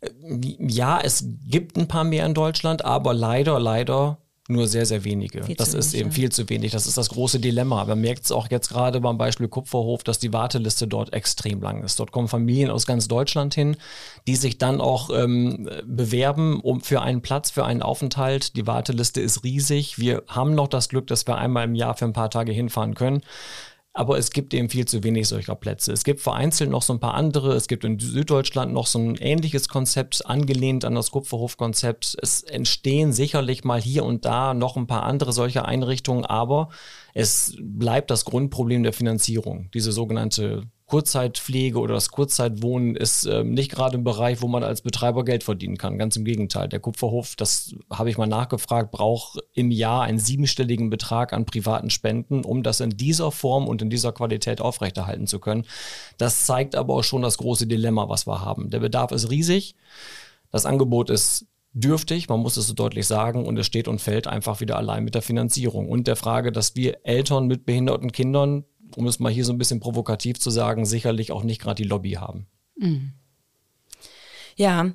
Äh, 0.01 0.09
ja, 0.59 0.99
es 1.01 1.25
gibt 1.45 1.77
ein 1.77 1.87
paar 1.87 2.03
mehr 2.03 2.25
in 2.25 2.33
Deutschland, 2.33 2.85
aber 2.85 3.13
leider, 3.13 3.59
leider 3.59 4.17
nur 4.47 4.67
sehr, 4.67 4.85
sehr 4.85 5.03
wenige. 5.03 5.43
Viel 5.43 5.55
das 5.55 5.73
ist 5.73 5.93
wenig, 5.93 6.01
eben 6.01 6.09
ja. 6.09 6.15
viel 6.15 6.31
zu 6.31 6.49
wenig. 6.49 6.71
Das 6.71 6.85
ist 6.85 6.97
das 6.97 7.09
große 7.09 7.39
Dilemma. 7.39 7.83
Man 7.85 7.99
merkt 7.99 8.25
es 8.25 8.31
auch 8.31 8.49
jetzt 8.51 8.69
gerade 8.69 9.01
beim 9.01 9.17
Beispiel 9.17 9.47
Kupferhof, 9.47 10.03
dass 10.03 10.19
die 10.19 10.33
Warteliste 10.33 10.87
dort 10.87 11.13
extrem 11.13 11.61
lang 11.61 11.83
ist. 11.83 11.99
Dort 11.99 12.11
kommen 12.11 12.27
Familien 12.27 12.69
aus 12.69 12.85
ganz 12.85 13.07
Deutschland 13.07 13.55
hin, 13.55 13.75
die 14.27 14.35
sich 14.35 14.59
dann 14.59 14.81
auch 14.81 15.09
ähm, 15.09 15.69
bewerben 15.85 16.59
um 16.59 16.81
für 16.81 17.01
einen 17.01 17.21
Platz, 17.21 17.49
für 17.49 17.65
einen 17.65 17.81
Aufenthalt. 17.81 18.55
Die 18.55 18.67
Warteliste 18.67 19.19
ist 19.19 19.43
riesig. 19.43 19.97
Wir 19.97 20.23
haben 20.27 20.53
noch 20.53 20.67
das 20.67 20.89
Glück, 20.89 21.07
dass 21.07 21.25
wir 21.25 21.37
einmal 21.37 21.65
im 21.65 21.73
Jahr 21.73 21.95
für 21.95 22.05
ein 22.05 22.13
paar 22.13 22.29
Tage 22.29 22.51
hinfahren 22.51 22.93
können. 22.93 23.23
Aber 23.97 24.17
es 24.17 24.31
gibt 24.31 24.53
eben 24.53 24.69
viel 24.69 24.85
zu 24.85 25.05
wenig 25.05 25.29
solcher 25.29 25.55
Plätze. 25.55 25.93
Es 25.93 26.03
gibt 26.03 26.19
vereinzelt 26.19 26.69
noch 26.69 26.81
so 26.81 26.91
ein 26.91 26.99
paar 26.99 27.13
andere. 27.13 27.53
Es 27.53 27.69
gibt 27.69 27.85
in 27.85 27.97
Süddeutschland 27.97 28.73
noch 28.73 28.87
so 28.87 28.99
ein 28.99 29.15
ähnliches 29.15 29.69
Konzept, 29.69 30.25
angelehnt 30.25 30.83
an 30.83 30.95
das 30.95 31.11
Kupferhof-Konzept. 31.11 32.17
Es 32.21 32.43
entstehen 32.43 33.13
sicherlich 33.13 33.63
mal 33.63 33.81
hier 33.81 34.03
und 34.03 34.25
da 34.25 34.53
noch 34.53 34.75
ein 34.75 34.85
paar 34.85 35.03
andere 35.03 35.31
solche 35.31 35.63
Einrichtungen, 35.63 36.25
aber 36.25 36.67
es 37.13 37.55
bleibt 37.61 38.11
das 38.11 38.25
Grundproblem 38.25 38.83
der 38.83 38.91
Finanzierung. 38.91 39.69
Diese 39.73 39.93
sogenannte 39.93 40.63
Kurzzeitpflege 40.87 41.79
oder 41.79 41.95
das 41.95 42.09
Kurzzeitwohnen 42.09 42.95
ist 42.95 43.25
äh, 43.25 43.43
nicht 43.43 43.71
gerade 43.71 43.97
ein 43.97 44.03
Bereich, 44.03 44.43
wo 44.43 44.47
man 44.47 44.63
als 44.63 44.81
Betreiber 44.81 45.25
Geld 45.25 45.43
verdienen 45.43 45.77
kann. 45.77 45.97
Ganz 45.97 46.15
im 46.15 46.25
Gegenteil. 46.25 46.69
Der 46.69 46.79
Kupferhof, 46.79 47.35
das 47.35 47.75
habe 47.91 48.11
ich 48.11 48.19
mal 48.19 48.27
nachgefragt, 48.27 48.91
braucht 48.91 49.39
im 49.53 49.71
Jahr 49.71 50.03
einen 50.03 50.19
siebenstelligen 50.19 50.91
Betrag 50.91 51.33
an 51.33 51.45
privaten 51.45 51.89
Spenden, 51.89 52.45
um 52.45 52.61
das 52.61 52.81
in 52.81 52.91
dieser 52.91 53.31
Form 53.31 53.67
und 53.67 53.81
in 53.81 53.89
dieser 53.89 54.11
Qualität 54.11 54.61
aufrechterhalten 54.61 55.25
zu 55.25 55.39
können. 55.39 55.65
Das 56.19 56.45
zeigt 56.45 56.75
aber 56.75 56.93
auch 56.93 57.03
schon 57.03 57.23
das 57.23 57.39
große 57.39 57.65
Dilemma, 57.65 58.07
was 58.07 58.27
wir 58.27 58.41
haben. 58.41 58.69
Der 58.69 58.79
Bedarf 58.79 59.11
ist 59.11 59.31
riesig. 59.31 59.75
Das 60.51 60.67
Angebot 60.67 61.09
ist 61.09 61.47
dürftig, 61.75 62.29
man 62.29 62.39
muss 62.39 62.57
es 62.57 62.67
so 62.67 62.73
deutlich 62.73 63.05
sagen, 63.05 63.45
und 63.45 63.57
es 63.57 63.65
steht 63.65 63.87
und 63.87 63.99
fällt 63.99 64.27
einfach 64.27 64.61
wieder 64.61 64.77
allein 64.77 65.03
mit 65.03 65.13
der 65.13 65.21
Finanzierung 65.21 65.89
und 65.89 66.07
der 66.07 66.15
Frage, 66.15 66.51
dass 66.51 66.75
wir 66.75 66.99
Eltern 67.03 67.47
mit 67.47 67.65
behinderten 67.65 68.11
Kindern 68.11 68.63
um 68.97 69.07
es 69.07 69.19
mal 69.19 69.31
hier 69.31 69.45
so 69.45 69.53
ein 69.53 69.57
bisschen 69.57 69.79
provokativ 69.79 70.39
zu 70.39 70.49
sagen, 70.49 70.85
sicherlich 70.85 71.31
auch 71.31 71.43
nicht 71.43 71.61
gerade 71.61 71.81
die 71.81 71.87
Lobby 71.87 72.13
haben. 72.13 72.47
Mhm. 72.77 73.13
Ja, 74.55 74.91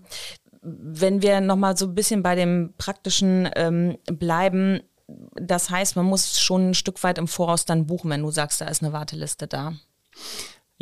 wenn 0.62 1.22
wir 1.22 1.40
nochmal 1.40 1.76
so 1.76 1.86
ein 1.86 1.94
bisschen 1.94 2.22
bei 2.22 2.34
dem 2.34 2.74
Praktischen 2.76 3.48
ähm, 3.56 3.98
bleiben, 4.06 4.80
das 5.34 5.70
heißt, 5.70 5.96
man 5.96 6.06
muss 6.06 6.40
schon 6.40 6.70
ein 6.70 6.74
Stück 6.74 7.02
weit 7.02 7.18
im 7.18 7.28
Voraus 7.28 7.64
dann 7.64 7.86
buchen, 7.86 8.10
wenn 8.10 8.22
du 8.22 8.30
sagst, 8.30 8.60
da 8.60 8.66
ist 8.66 8.82
eine 8.82 8.92
Warteliste 8.92 9.46
da. 9.46 9.74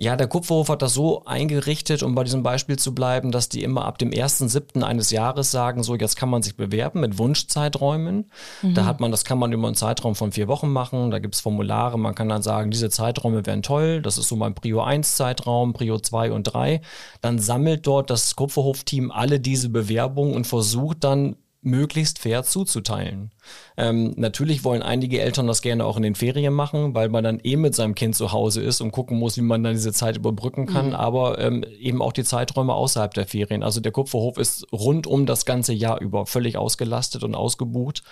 Ja, 0.00 0.14
der 0.14 0.28
Kupferhof 0.28 0.68
hat 0.68 0.80
das 0.80 0.94
so 0.94 1.24
eingerichtet, 1.24 2.04
um 2.04 2.14
bei 2.14 2.22
diesem 2.22 2.44
Beispiel 2.44 2.78
zu 2.78 2.94
bleiben, 2.94 3.32
dass 3.32 3.48
die 3.48 3.64
immer 3.64 3.84
ab 3.84 3.98
dem 3.98 4.10
1.7. 4.10 4.84
eines 4.84 5.10
Jahres 5.10 5.50
sagen, 5.50 5.82
so 5.82 5.96
jetzt 5.96 6.14
kann 6.14 6.28
man 6.28 6.40
sich 6.40 6.54
bewerben 6.54 7.00
mit 7.00 7.18
Wunschzeiträumen. 7.18 8.30
Mhm. 8.62 8.74
Da 8.74 8.84
hat 8.84 9.00
man, 9.00 9.10
das 9.10 9.24
kann 9.24 9.40
man 9.40 9.52
über 9.52 9.66
einen 9.66 9.74
Zeitraum 9.74 10.14
von 10.14 10.30
vier 10.30 10.46
Wochen 10.46 10.68
machen. 10.68 11.10
Da 11.10 11.18
gibt's 11.18 11.40
Formulare, 11.40 11.98
man 11.98 12.14
kann 12.14 12.28
dann 12.28 12.42
sagen, 12.42 12.70
diese 12.70 12.90
Zeiträume 12.90 13.44
wären 13.44 13.64
toll. 13.64 14.00
Das 14.00 14.18
ist 14.18 14.28
so 14.28 14.36
mein 14.36 14.54
Prio 14.54 14.82
1 14.82 15.16
Zeitraum, 15.16 15.72
Prio 15.72 15.98
2 15.98 16.30
und 16.30 16.44
3. 16.44 16.80
Dann 17.20 17.40
sammelt 17.40 17.84
dort 17.84 18.08
das 18.08 18.36
Kupferhof-Team 18.36 19.10
alle 19.10 19.40
diese 19.40 19.68
Bewerbungen 19.68 20.36
und 20.36 20.46
versucht 20.46 21.02
dann 21.02 21.34
möglichst 21.68 22.18
fair 22.18 22.42
zuzuteilen. 22.42 23.30
Ähm, 23.76 24.14
natürlich 24.16 24.64
wollen 24.64 24.82
einige 24.82 25.20
Eltern 25.20 25.46
das 25.46 25.62
gerne 25.62 25.84
auch 25.84 25.96
in 25.96 26.02
den 26.02 26.14
Ferien 26.14 26.54
machen, 26.54 26.94
weil 26.94 27.08
man 27.08 27.24
dann 27.24 27.40
eh 27.42 27.56
mit 27.56 27.74
seinem 27.74 27.94
Kind 27.94 28.16
zu 28.16 28.32
Hause 28.32 28.62
ist 28.62 28.80
und 28.80 28.90
gucken 28.90 29.18
muss, 29.18 29.36
wie 29.36 29.42
man 29.42 29.62
dann 29.62 29.74
diese 29.74 29.92
Zeit 29.92 30.16
überbrücken 30.16 30.66
kann, 30.66 30.88
mhm. 30.88 30.94
aber 30.94 31.38
ähm, 31.38 31.64
eben 31.78 32.02
auch 32.02 32.12
die 32.12 32.24
Zeiträume 32.24 32.74
außerhalb 32.74 33.14
der 33.14 33.26
Ferien. 33.26 33.62
Also 33.62 33.80
der 33.80 33.92
Kupferhof 33.92 34.38
ist 34.38 34.66
rund 34.72 35.06
um 35.06 35.26
das 35.26 35.44
ganze 35.44 35.72
Jahr 35.72 36.00
über 36.00 36.26
völlig 36.26 36.56
ausgelastet 36.56 37.22
und 37.22 37.34
ausgebucht. 37.34 38.02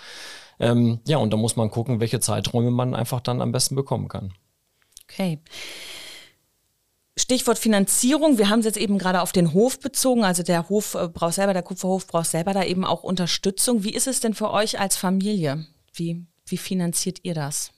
Ähm, 0.59 0.99
ja, 1.07 1.17
und 1.17 1.31
da 1.33 1.37
muss 1.37 1.55
man 1.55 1.69
gucken, 1.69 1.99
welche 1.99 2.19
Zeiträume 2.19 2.71
man 2.71 2.95
einfach 2.95 3.21
dann 3.21 3.41
am 3.41 3.51
besten 3.51 3.75
bekommen 3.75 4.07
kann. 4.07 4.33
Okay. 5.09 5.39
Stichwort 7.19 7.57
Finanzierung. 7.57 8.37
Wir 8.37 8.49
haben 8.49 8.59
es 8.59 8.65
jetzt 8.65 8.77
eben 8.77 8.99
gerade 8.99 9.21
auf 9.21 9.31
den 9.31 9.53
Hof 9.53 9.79
bezogen. 9.79 10.23
Also 10.23 10.43
der 10.43 10.69
Hof 10.69 10.93
äh, 10.93 11.07
braucht 11.07 11.33
selber, 11.33 11.53
der 11.53 11.63
Kupferhof 11.63 12.05
braucht 12.05 12.27
selber 12.27 12.53
da 12.53 12.63
eben 12.63 12.85
auch 12.85 13.03
Unterstützung. 13.03 13.83
Wie 13.83 13.93
ist 13.93 14.07
es 14.07 14.19
denn 14.19 14.35
für 14.35 14.51
euch 14.51 14.79
als 14.79 14.95
Familie? 14.95 15.65
Wie, 15.93 16.25
wie 16.45 16.57
finanziert 16.57 17.19
ihr 17.23 17.33
das? 17.33 17.71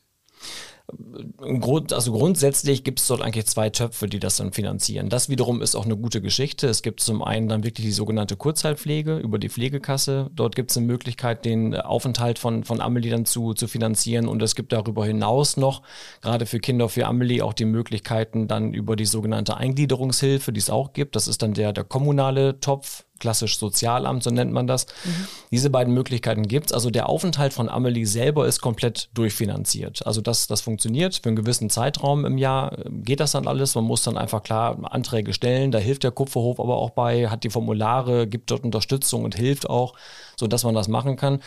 Grund, 1.59 1.93
also 1.93 2.11
grundsätzlich 2.11 2.83
gibt 2.83 2.99
es 2.99 3.07
dort 3.07 3.21
eigentlich 3.21 3.45
zwei 3.45 3.69
Töpfe, 3.69 4.07
die 4.07 4.19
das 4.19 4.37
dann 4.37 4.53
finanzieren. 4.53 5.09
Das 5.09 5.29
wiederum 5.29 5.61
ist 5.61 5.75
auch 5.75 5.85
eine 5.85 5.97
gute 5.97 6.21
Geschichte. 6.21 6.67
Es 6.67 6.81
gibt 6.81 6.99
zum 6.99 7.23
einen 7.23 7.47
dann 7.47 7.63
wirklich 7.63 7.85
die 7.85 7.91
sogenannte 7.91 8.35
Kurzzeitpflege 8.35 9.17
über 9.17 9.39
die 9.39 9.49
Pflegekasse. 9.49 10.29
Dort 10.33 10.55
gibt 10.55 10.71
es 10.71 10.77
eine 10.77 10.85
Möglichkeit, 10.87 11.45
den 11.45 11.75
Aufenthalt 11.75 12.39
von, 12.39 12.63
von 12.63 12.81
Amelie 12.81 13.11
dann 13.11 13.25
zu, 13.25 13.53
zu 13.53 13.67
finanzieren. 13.67 14.27
Und 14.27 14.41
es 14.41 14.55
gibt 14.55 14.71
darüber 14.71 15.05
hinaus 15.05 15.57
noch, 15.57 15.81
gerade 16.21 16.45
für 16.45 16.59
Kinder 16.59 16.89
für 16.89 17.05
Amelie, 17.05 17.41
auch 17.43 17.53
die 17.53 17.65
Möglichkeiten 17.65 18.47
dann 18.47 18.73
über 18.73 18.95
die 18.95 19.05
sogenannte 19.05 19.57
Eingliederungshilfe, 19.57 20.51
die 20.51 20.59
es 20.59 20.69
auch 20.69 20.93
gibt. 20.93 21.15
Das 21.15 21.27
ist 21.27 21.41
dann 21.41 21.53
der, 21.53 21.73
der 21.73 21.83
kommunale 21.83 22.59
Topf 22.59 23.05
klassisch 23.19 23.57
Sozialamt, 23.57 24.23
so 24.23 24.29
nennt 24.29 24.51
man 24.51 24.67
das. 24.67 24.85
Mhm. 25.03 25.27
Diese 25.51 25.69
beiden 25.69 25.93
Möglichkeiten 25.93 26.47
gibt's. 26.47 26.71
Also 26.71 26.89
der 26.89 27.09
Aufenthalt 27.09 27.53
von 27.53 27.69
Amelie 27.69 28.05
selber 28.05 28.47
ist 28.47 28.61
komplett 28.61 29.09
durchfinanziert. 29.13 30.05
Also 30.05 30.21
das, 30.21 30.47
das 30.47 30.61
funktioniert. 30.61 31.15
Für 31.15 31.29
einen 31.29 31.35
gewissen 31.35 31.69
Zeitraum 31.69 32.25
im 32.25 32.37
Jahr 32.37 32.77
äh, 32.77 32.89
geht 32.89 33.19
das 33.19 33.31
dann 33.31 33.47
alles. 33.47 33.75
Man 33.75 33.83
muss 33.83 34.03
dann 34.03 34.17
einfach 34.17 34.43
klar 34.43 34.77
Anträge 34.91 35.33
stellen. 35.33 35.71
Da 35.71 35.79
hilft 35.79 36.03
der 36.03 36.11
Kupferhof 36.11 36.59
aber 36.59 36.77
auch 36.77 36.91
bei, 36.91 37.29
hat 37.29 37.43
die 37.43 37.49
Formulare, 37.49 38.27
gibt 38.27 38.51
dort 38.51 38.63
Unterstützung 38.63 39.23
und 39.23 39.35
hilft 39.35 39.69
auch, 39.69 39.93
so 40.37 40.47
dass 40.47 40.63
man 40.63 40.75
das 40.75 40.87
machen 40.87 41.15
kann. 41.15 41.39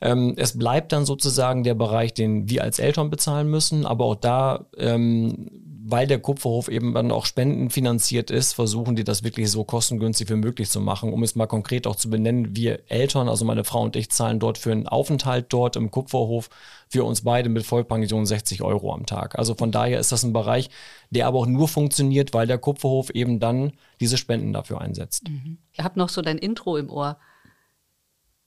Ähm, 0.00 0.34
es 0.36 0.58
bleibt 0.58 0.92
dann 0.92 1.04
sozusagen 1.04 1.64
der 1.64 1.74
Bereich, 1.74 2.14
den 2.14 2.48
wir 2.48 2.62
als 2.62 2.78
Eltern 2.78 3.10
bezahlen 3.10 3.48
müssen. 3.48 3.86
Aber 3.86 4.04
auch 4.06 4.16
da 4.16 4.66
ähm, 4.76 5.50
weil 5.90 6.06
der 6.06 6.18
Kupferhof 6.18 6.68
eben 6.68 6.94
dann 6.94 7.10
auch 7.10 7.26
spendenfinanziert 7.26 8.30
ist, 8.30 8.52
versuchen 8.52 8.96
die 8.96 9.04
das 9.04 9.24
wirklich 9.24 9.50
so 9.50 9.64
kostengünstig 9.64 10.28
wie 10.30 10.36
möglich 10.36 10.70
zu 10.70 10.80
machen. 10.80 11.12
Um 11.12 11.22
es 11.22 11.34
mal 11.34 11.46
konkret 11.46 11.86
auch 11.86 11.96
zu 11.96 12.10
benennen, 12.10 12.56
wir 12.56 12.80
Eltern, 12.88 13.28
also 13.28 13.44
meine 13.44 13.64
Frau 13.64 13.82
und 13.82 13.96
ich, 13.96 14.10
zahlen 14.10 14.38
dort 14.38 14.58
für 14.58 14.72
einen 14.72 14.86
Aufenthalt 14.86 15.46
dort 15.52 15.76
im 15.76 15.90
Kupferhof 15.90 16.48
für 16.88 17.04
uns 17.04 17.22
beide 17.22 17.48
mit 17.48 17.64
Vollpension 17.64 18.26
60 18.26 18.62
Euro 18.62 18.92
am 18.92 19.06
Tag. 19.06 19.38
Also 19.38 19.54
von 19.54 19.72
daher 19.72 20.00
ist 20.00 20.12
das 20.12 20.22
ein 20.22 20.32
Bereich, 20.32 20.70
der 21.10 21.26
aber 21.26 21.38
auch 21.38 21.46
nur 21.46 21.68
funktioniert, 21.68 22.32
weil 22.32 22.46
der 22.46 22.58
Kupferhof 22.58 23.10
eben 23.10 23.40
dann 23.40 23.72
diese 24.00 24.16
Spenden 24.16 24.52
dafür 24.52 24.80
einsetzt. 24.80 25.28
Mhm. 25.28 25.58
Ich 25.72 25.80
habe 25.80 25.98
noch 25.98 26.08
so 26.08 26.22
dein 26.22 26.38
Intro 26.38 26.76
im 26.76 26.90
Ohr. 26.90 27.18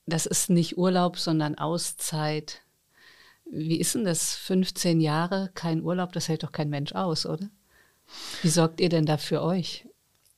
Das 0.06 0.26
ist 0.26 0.50
nicht 0.50 0.78
Urlaub, 0.78 1.18
sondern 1.18 1.56
Auszeit. 1.58 2.63
Wie 3.56 3.80
ist 3.80 3.94
denn 3.94 4.04
das? 4.04 4.36
15 4.36 5.00
Jahre, 5.00 5.52
kein 5.54 5.84
Urlaub, 5.84 6.12
das 6.14 6.28
hält 6.28 6.44
doch 6.44 6.52
kein 6.52 6.70
Mensch 6.70 6.94
aus, 6.94 7.26
oder? 7.26 7.50
Wie 8.42 8.50
sorgt 8.50 8.82
ihr 8.82 8.90
denn 8.90 9.06
da 9.06 9.18
für 9.18 9.42
euch? 9.42 9.86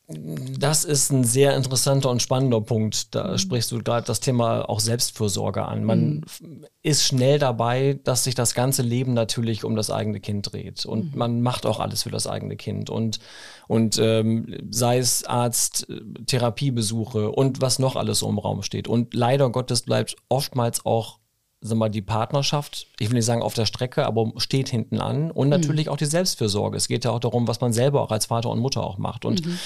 Das 0.07 0.83
ist 0.83 1.11
ein 1.11 1.23
sehr 1.23 1.55
interessanter 1.55 2.11
und 2.11 2.21
spannender 2.21 2.61
Punkt. 2.61 3.15
Da 3.15 3.31
mhm. 3.31 3.37
sprichst 3.39 3.71
du 3.71 3.79
gerade 3.79 4.05
das 4.05 4.19
Thema 4.19 4.69
auch 4.69 4.79
Selbstfürsorge 4.79 5.65
an. 5.65 5.83
Man 5.83 6.23
mhm. 6.41 6.65
ist 6.83 7.03
schnell 7.03 7.39
dabei, 7.39 7.99
dass 8.03 8.25
sich 8.25 8.35
das 8.35 8.53
ganze 8.53 8.83
Leben 8.83 9.13
natürlich 9.13 9.63
um 9.63 9.75
das 9.75 9.89
eigene 9.89 10.19
Kind 10.19 10.51
dreht. 10.51 10.85
Und 10.85 11.13
mhm. 11.13 11.17
man 11.17 11.41
macht 11.41 11.65
auch 11.65 11.79
alles 11.79 12.03
für 12.03 12.11
das 12.11 12.27
eigene 12.27 12.55
Kind. 12.55 12.91
Und, 12.91 13.19
und 13.67 13.97
ähm, 13.97 14.55
sei 14.69 14.99
es 14.99 15.23
Arzt, 15.23 15.87
Therapiebesuche 16.27 17.31
und 17.31 17.61
was 17.61 17.79
noch 17.79 17.95
alles 17.95 18.19
so 18.19 18.29
im 18.29 18.37
Raum 18.37 18.61
steht. 18.61 18.87
Und 18.87 19.15
leider 19.15 19.49
Gottes 19.49 19.81
bleibt 19.81 20.17
oftmals 20.29 20.85
auch 20.85 21.17
sag 21.67 21.77
mal, 21.77 21.89
die 21.89 22.01
Partnerschaft, 22.01 22.87
ich 22.99 23.09
will 23.09 23.15
nicht 23.15 23.25
sagen 23.25 23.41
auf 23.41 23.53
der 23.53 23.65
Strecke, 23.65 24.05
aber 24.05 24.31
steht 24.37 24.69
hinten 24.69 24.99
an. 24.99 25.31
Und 25.31 25.49
natürlich 25.49 25.87
mhm. 25.87 25.93
auch 25.93 25.97
die 25.97 26.05
Selbstfürsorge. 26.05 26.77
Es 26.77 26.87
geht 26.87 27.05
ja 27.05 27.11
auch 27.11 27.19
darum, 27.19 27.47
was 27.47 27.61
man 27.61 27.73
selber 27.73 28.01
auch 28.01 28.11
als 28.11 28.27
Vater 28.27 28.49
und 28.49 28.59
Mutter 28.59 28.83
auch 28.83 28.97
macht. 28.97 29.25
Und 29.25 29.45
mhm. 29.45 29.57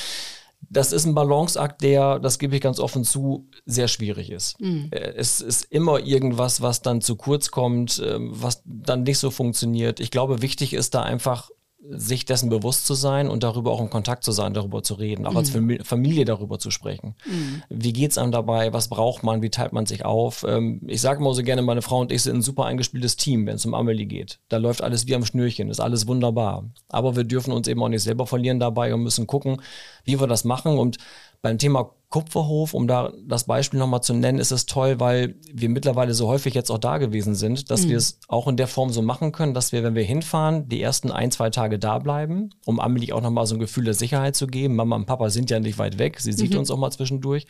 das 0.69 0.91
ist 0.91 1.05
ein 1.05 1.15
Balanceakt, 1.15 1.81
der, 1.81 2.19
das 2.19 2.39
gebe 2.39 2.55
ich 2.55 2.61
ganz 2.61 2.79
offen 2.79 3.03
zu, 3.03 3.49
sehr 3.65 3.87
schwierig 3.87 4.31
ist. 4.31 4.59
Mhm. 4.59 4.87
Äh, 4.91 5.13
es 5.15 5.41
ist 5.41 5.65
immer 5.65 5.99
irgendwas, 5.99 6.61
was 6.61 6.81
dann 6.81 7.01
zu 7.01 7.15
kurz 7.15 7.51
kommt, 7.51 8.01
ähm, 8.05 8.31
was 8.33 8.61
dann 8.65 9.03
nicht 9.03 9.19
so 9.19 9.31
funktioniert. 9.31 9.99
Ich 9.99 10.11
glaube, 10.11 10.41
wichtig 10.41 10.73
ist 10.73 10.95
da 10.95 11.01
einfach 11.01 11.49
sich 11.87 12.25
dessen 12.25 12.49
bewusst 12.49 12.85
zu 12.85 12.93
sein 12.93 13.29
und 13.29 13.41
darüber 13.43 13.71
auch 13.71 13.79
in 13.79 13.89
Kontakt 13.89 14.23
zu 14.25 14.33
sein, 14.33 14.53
darüber 14.53 14.83
zu 14.83 14.95
reden, 14.95 15.25
auch 15.25 15.31
mhm. 15.31 15.37
als 15.37 15.51
Familie 15.83 16.25
darüber 16.25 16.59
zu 16.59 16.71
sprechen. 16.71 17.15
Mhm. 17.25 17.63
Wie 17.69 17.93
geht's 17.93 18.17
einem 18.17 18.33
dabei? 18.33 18.73
Was 18.73 18.89
braucht 18.89 19.23
man? 19.23 19.41
Wie 19.41 19.49
teilt 19.49 19.71
man 19.71 19.85
sich 19.85 20.03
auf? 20.03 20.45
Ähm, 20.47 20.81
ich 20.87 20.99
sage 20.99 21.21
immer 21.21 21.33
so 21.33 21.41
gerne, 21.41 21.61
meine 21.61 21.81
Frau 21.81 21.99
und 21.99 22.11
ich 22.11 22.23
sind 22.23 22.37
ein 22.37 22.41
super 22.41 22.65
eingespieltes 22.65 23.15
Team, 23.15 23.45
wenn 23.45 23.55
es 23.55 23.65
um 23.65 23.73
Amelie 23.73 24.07
geht. 24.07 24.39
Da 24.49 24.57
läuft 24.57 24.81
alles 24.81 25.07
wie 25.07 25.15
am 25.15 25.25
Schnürchen, 25.25 25.69
ist 25.69 25.79
alles 25.79 26.05
wunderbar. 26.05 26.65
Aber 26.89 27.15
wir 27.15 27.23
dürfen 27.23 27.53
uns 27.53 27.67
eben 27.67 27.81
auch 27.81 27.89
nicht 27.89 28.03
selber 28.03 28.27
verlieren 28.27 28.59
dabei 28.59 28.93
und 28.93 29.03
müssen 29.03 29.25
gucken, 29.25 29.61
wie 30.03 30.19
wir 30.19 30.27
das 30.27 30.43
machen. 30.43 30.77
Und 30.77 30.97
beim 31.41 31.57
Thema 31.57 31.91
Kupferhof, 32.09 32.73
um 32.73 32.87
da 32.87 33.13
das 33.27 33.43
Beispiel 33.43 33.79
nochmal 33.79 34.01
zu 34.01 34.15
nennen, 34.15 34.39
ist 34.39 34.51
es 34.51 34.65
toll, 34.65 34.99
weil 34.99 35.35
wir 35.53 35.69
mittlerweile 35.69 36.15
so 36.15 36.27
häufig 36.27 36.55
jetzt 36.55 36.71
auch 36.71 36.79
da 36.79 36.97
gewesen 36.97 37.35
sind, 37.35 37.69
dass 37.69 37.83
mhm. 37.83 37.89
wir 37.89 37.97
es 37.97 38.19
auch 38.27 38.47
in 38.47 38.57
der 38.57 38.67
Form 38.67 38.89
so 38.89 39.03
machen 39.03 39.31
können, 39.31 39.53
dass 39.53 39.71
wir, 39.71 39.83
wenn 39.83 39.93
wir 39.93 40.03
hinfahren, 40.03 40.67
die 40.67 40.81
ersten 40.81 41.11
ein, 41.11 41.29
zwei 41.29 41.51
Tage 41.51 41.77
da 41.77 41.99
bleiben, 41.99 42.49
um 42.65 42.79
Amelie 42.79 43.13
auch 43.13 43.21
nochmal 43.21 43.45
so 43.45 43.55
ein 43.55 43.59
Gefühl 43.59 43.83
der 43.83 43.93
Sicherheit 43.93 44.35
zu 44.35 44.47
geben. 44.47 44.75
Mama 44.75 44.95
und 44.95 45.05
Papa 45.05 45.29
sind 45.29 45.51
ja 45.51 45.59
nicht 45.59 45.77
weit 45.77 45.99
weg, 45.99 46.19
sie 46.19 46.33
sieht 46.33 46.53
mhm. 46.53 46.59
uns 46.59 46.71
auch 46.71 46.77
mal 46.77 46.89
zwischendurch. 46.89 47.45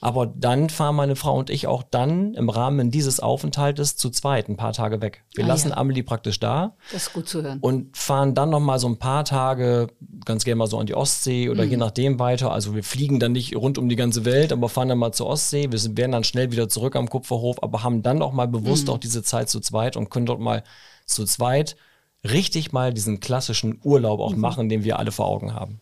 Aber 0.00 0.26
dann 0.26 0.68
fahren 0.68 0.96
meine 0.96 1.16
Frau 1.16 1.36
und 1.38 1.50
ich 1.50 1.66
auch 1.66 1.82
dann 1.82 2.34
im 2.34 2.48
Rahmen 2.48 2.90
dieses 2.90 3.20
Aufenthaltes 3.20 3.96
zu 3.96 4.10
zweit 4.10 4.48
ein 4.48 4.56
paar 4.56 4.72
Tage 4.72 5.00
weg. 5.00 5.24
Wir 5.34 5.44
ah, 5.44 5.48
lassen 5.48 5.70
ja. 5.70 5.78
Amelie 5.78 6.02
praktisch 6.02 6.38
da. 6.38 6.76
Das 6.92 7.08
ist 7.08 7.12
gut 7.12 7.28
zu 7.28 7.42
hören. 7.42 7.58
Und 7.60 7.96
fahren 7.96 8.34
dann 8.34 8.50
nochmal 8.50 8.78
so 8.78 8.88
ein 8.88 8.98
paar 8.98 9.24
Tage, 9.24 9.88
ganz 10.24 10.44
gerne 10.44 10.56
mal 10.56 10.66
so 10.66 10.78
an 10.78 10.86
die 10.86 10.94
Ostsee 10.94 11.48
oder 11.48 11.64
mhm. 11.64 11.70
je 11.70 11.76
nachdem 11.78 12.18
weiter. 12.18 12.52
Also 12.52 12.74
wir 12.74 12.84
fliegen 12.84 13.20
dann 13.20 13.32
nicht 13.32 13.56
rund 13.56 13.78
um 13.78 13.88
die 13.88 13.95
ganze 13.96 14.24
Welt, 14.24 14.52
aber 14.52 14.68
fahren 14.68 14.88
dann 14.88 14.98
mal 14.98 15.12
zur 15.12 15.26
Ostsee. 15.26 15.70
Wir 15.70 15.78
sind, 15.78 15.96
werden 15.96 16.12
dann 16.12 16.24
schnell 16.24 16.52
wieder 16.52 16.68
zurück 16.68 16.96
am 16.96 17.08
Kupferhof, 17.08 17.62
aber 17.62 17.82
haben 17.82 18.02
dann 18.02 18.22
auch 18.22 18.32
mal 18.32 18.48
bewusst 18.48 18.86
mhm. 18.86 18.94
auch 18.94 18.98
diese 18.98 19.22
Zeit 19.22 19.48
zu 19.48 19.60
zweit 19.60 19.96
und 19.96 20.10
können 20.10 20.26
dort 20.26 20.40
mal 20.40 20.62
zu 21.06 21.24
zweit 21.24 21.76
richtig 22.24 22.72
mal 22.72 22.92
diesen 22.92 23.20
klassischen 23.20 23.80
Urlaub 23.82 24.20
auch 24.20 24.34
mhm. 24.34 24.40
machen, 24.40 24.68
den 24.68 24.84
wir 24.84 24.98
alle 24.98 25.12
vor 25.12 25.26
Augen 25.26 25.54
haben. 25.54 25.80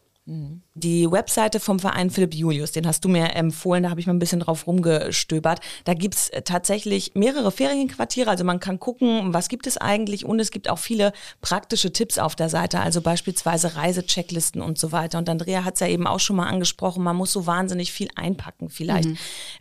Die 0.77 1.09
Webseite 1.09 1.61
vom 1.61 1.79
Verein 1.79 2.11
Philipp 2.11 2.35
Julius, 2.35 2.73
den 2.73 2.85
hast 2.85 3.05
du 3.05 3.09
mir 3.09 3.37
empfohlen, 3.37 3.85
da 3.85 3.91
habe 3.91 4.01
ich 4.01 4.09
mal 4.09 4.13
ein 4.13 4.19
bisschen 4.19 4.41
drauf 4.41 4.67
rumgestöbert. 4.67 5.61
Da 5.85 5.95
gibt's 5.95 6.31
äh, 6.31 6.43
tatsächlich 6.43 7.13
mehrere 7.15 7.53
Ferienquartiere, 7.53 8.29
also 8.29 8.43
man 8.43 8.59
kann 8.59 8.81
gucken, 8.81 9.33
was 9.33 9.49
gibt 9.49 9.69
es 9.69 9.77
eigentlich 9.77 10.25
und 10.25 10.41
es 10.41 10.51
gibt 10.51 10.69
auch 10.69 10.81
viele 10.81 11.13
praktische 11.41 11.93
Tipps 11.93 12.19
auf 12.19 12.35
der 12.35 12.49
Seite, 12.49 12.81
also 12.81 13.03
beispielsweise 13.03 13.77
Reisechecklisten 13.77 14.61
und 14.61 14.77
so 14.77 14.91
weiter. 14.91 15.19
Und 15.19 15.29
Andrea 15.29 15.63
hat 15.63 15.75
es 15.75 15.81
ja 15.81 15.87
eben 15.87 16.09
auch 16.09 16.19
schon 16.19 16.35
mal 16.35 16.49
angesprochen, 16.49 17.05
man 17.05 17.15
muss 17.15 17.31
so 17.31 17.47
wahnsinnig 17.47 17.93
viel 17.93 18.09
einpacken 18.17 18.69
vielleicht. 18.69 19.11
Mhm. 19.11 19.19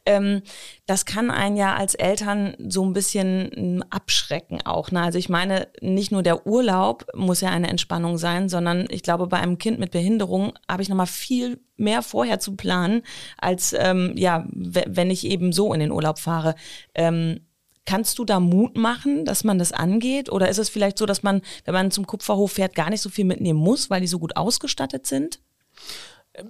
Ähm, 0.07 0.41
das 0.87 1.05
kann 1.05 1.29
einen 1.29 1.57
ja 1.57 1.75
als 1.75 1.93
Eltern 1.93 2.55
so 2.67 2.83
ein 2.83 2.93
bisschen 2.93 3.51
hm, 3.53 3.83
abschrecken 3.91 4.65
auch. 4.65 4.89
Ne? 4.89 5.01
Also 5.01 5.19
ich 5.19 5.29
meine, 5.29 5.67
nicht 5.79 6.11
nur 6.11 6.23
der 6.23 6.47
Urlaub 6.47 7.05
muss 7.15 7.41
ja 7.41 7.49
eine 7.49 7.69
Entspannung 7.69 8.17
sein, 8.17 8.49
sondern 8.49 8.87
ich 8.89 9.03
glaube, 9.03 9.27
bei 9.27 9.37
einem 9.37 9.59
Kind 9.59 9.79
mit 9.79 9.91
Behinderung 9.91 10.53
habe 10.67 10.81
ich 10.81 10.89
nochmal 10.89 11.02
viel 11.05 11.59
mehr 11.77 12.01
vorher 12.01 12.39
zu 12.39 12.55
planen, 12.55 13.01
als 13.37 13.75
ähm, 13.77 14.13
ja, 14.15 14.45
wenn 14.51 15.11
ich 15.11 15.25
eben 15.25 15.51
so 15.51 15.73
in 15.73 15.79
den 15.79 15.91
Urlaub 15.91 16.19
fahre. 16.19 16.55
Ähm, 16.95 17.39
Kannst 17.85 18.17
du 18.17 18.23
da 18.23 18.39
Mut 18.39 18.77
machen, 18.77 19.25
dass 19.25 19.43
man 19.43 19.59
das 19.59 19.73
angeht? 19.73 20.31
Oder 20.31 20.47
ist 20.47 20.57
es 20.57 20.69
vielleicht 20.69 20.97
so, 20.97 21.05
dass 21.05 21.21
man, 21.21 21.41
wenn 21.65 21.73
man 21.73 21.91
zum 21.91 22.07
Kupferhof 22.07 22.53
fährt, 22.53 22.75
gar 22.75 22.89
nicht 22.89 23.01
so 23.01 23.09
viel 23.09 23.25
mitnehmen 23.25 23.59
muss, 23.59 23.89
weil 23.89 23.99
die 23.99 24.07
so 24.07 24.19
gut 24.19 24.37
ausgestattet 24.37 25.05
sind? 25.05 25.41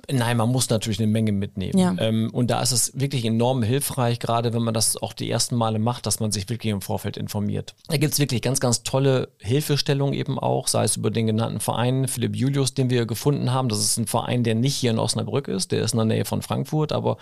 Nein, 0.09 0.37
man 0.37 0.49
muss 0.49 0.69
natürlich 0.69 0.99
eine 0.99 1.07
Menge 1.07 1.33
mitnehmen. 1.33 1.77
Ja. 1.77 1.93
Ähm, 1.99 2.29
und 2.31 2.49
da 2.49 2.61
ist 2.61 2.71
es 2.71 2.97
wirklich 2.97 3.25
enorm 3.25 3.63
hilfreich, 3.63 4.19
gerade 4.19 4.53
wenn 4.53 4.61
man 4.61 4.73
das 4.73 4.95
auch 4.95 5.11
die 5.11 5.29
ersten 5.29 5.57
Male 5.57 5.77
macht, 5.77 6.05
dass 6.05 6.21
man 6.21 6.31
sich 6.31 6.47
wirklich 6.47 6.71
im 6.71 6.81
Vorfeld 6.81 7.17
informiert. 7.17 7.75
Da 7.89 7.97
gibt 7.97 8.13
es 8.13 8.19
wirklich 8.19 8.41
ganz, 8.41 8.61
ganz 8.61 8.83
tolle 8.83 9.29
Hilfestellungen 9.39 10.13
eben 10.13 10.39
auch, 10.39 10.69
sei 10.69 10.85
es 10.85 10.95
über 10.95 11.11
den 11.11 11.27
genannten 11.27 11.59
Verein 11.59 12.07
Philipp 12.07 12.35
Julius, 12.35 12.73
den 12.73 12.89
wir 12.89 13.05
gefunden 13.05 13.51
haben. 13.51 13.67
Das 13.67 13.79
ist 13.79 13.97
ein 13.97 14.07
Verein, 14.07 14.43
der 14.43 14.55
nicht 14.55 14.75
hier 14.75 14.91
in 14.91 14.99
Osnabrück 14.99 15.49
ist, 15.49 15.73
der 15.73 15.81
ist 15.81 15.93
in 15.93 15.97
der 15.97 16.05
Nähe 16.05 16.25
von 16.25 16.41
Frankfurt, 16.41 16.93
aber 16.93 17.17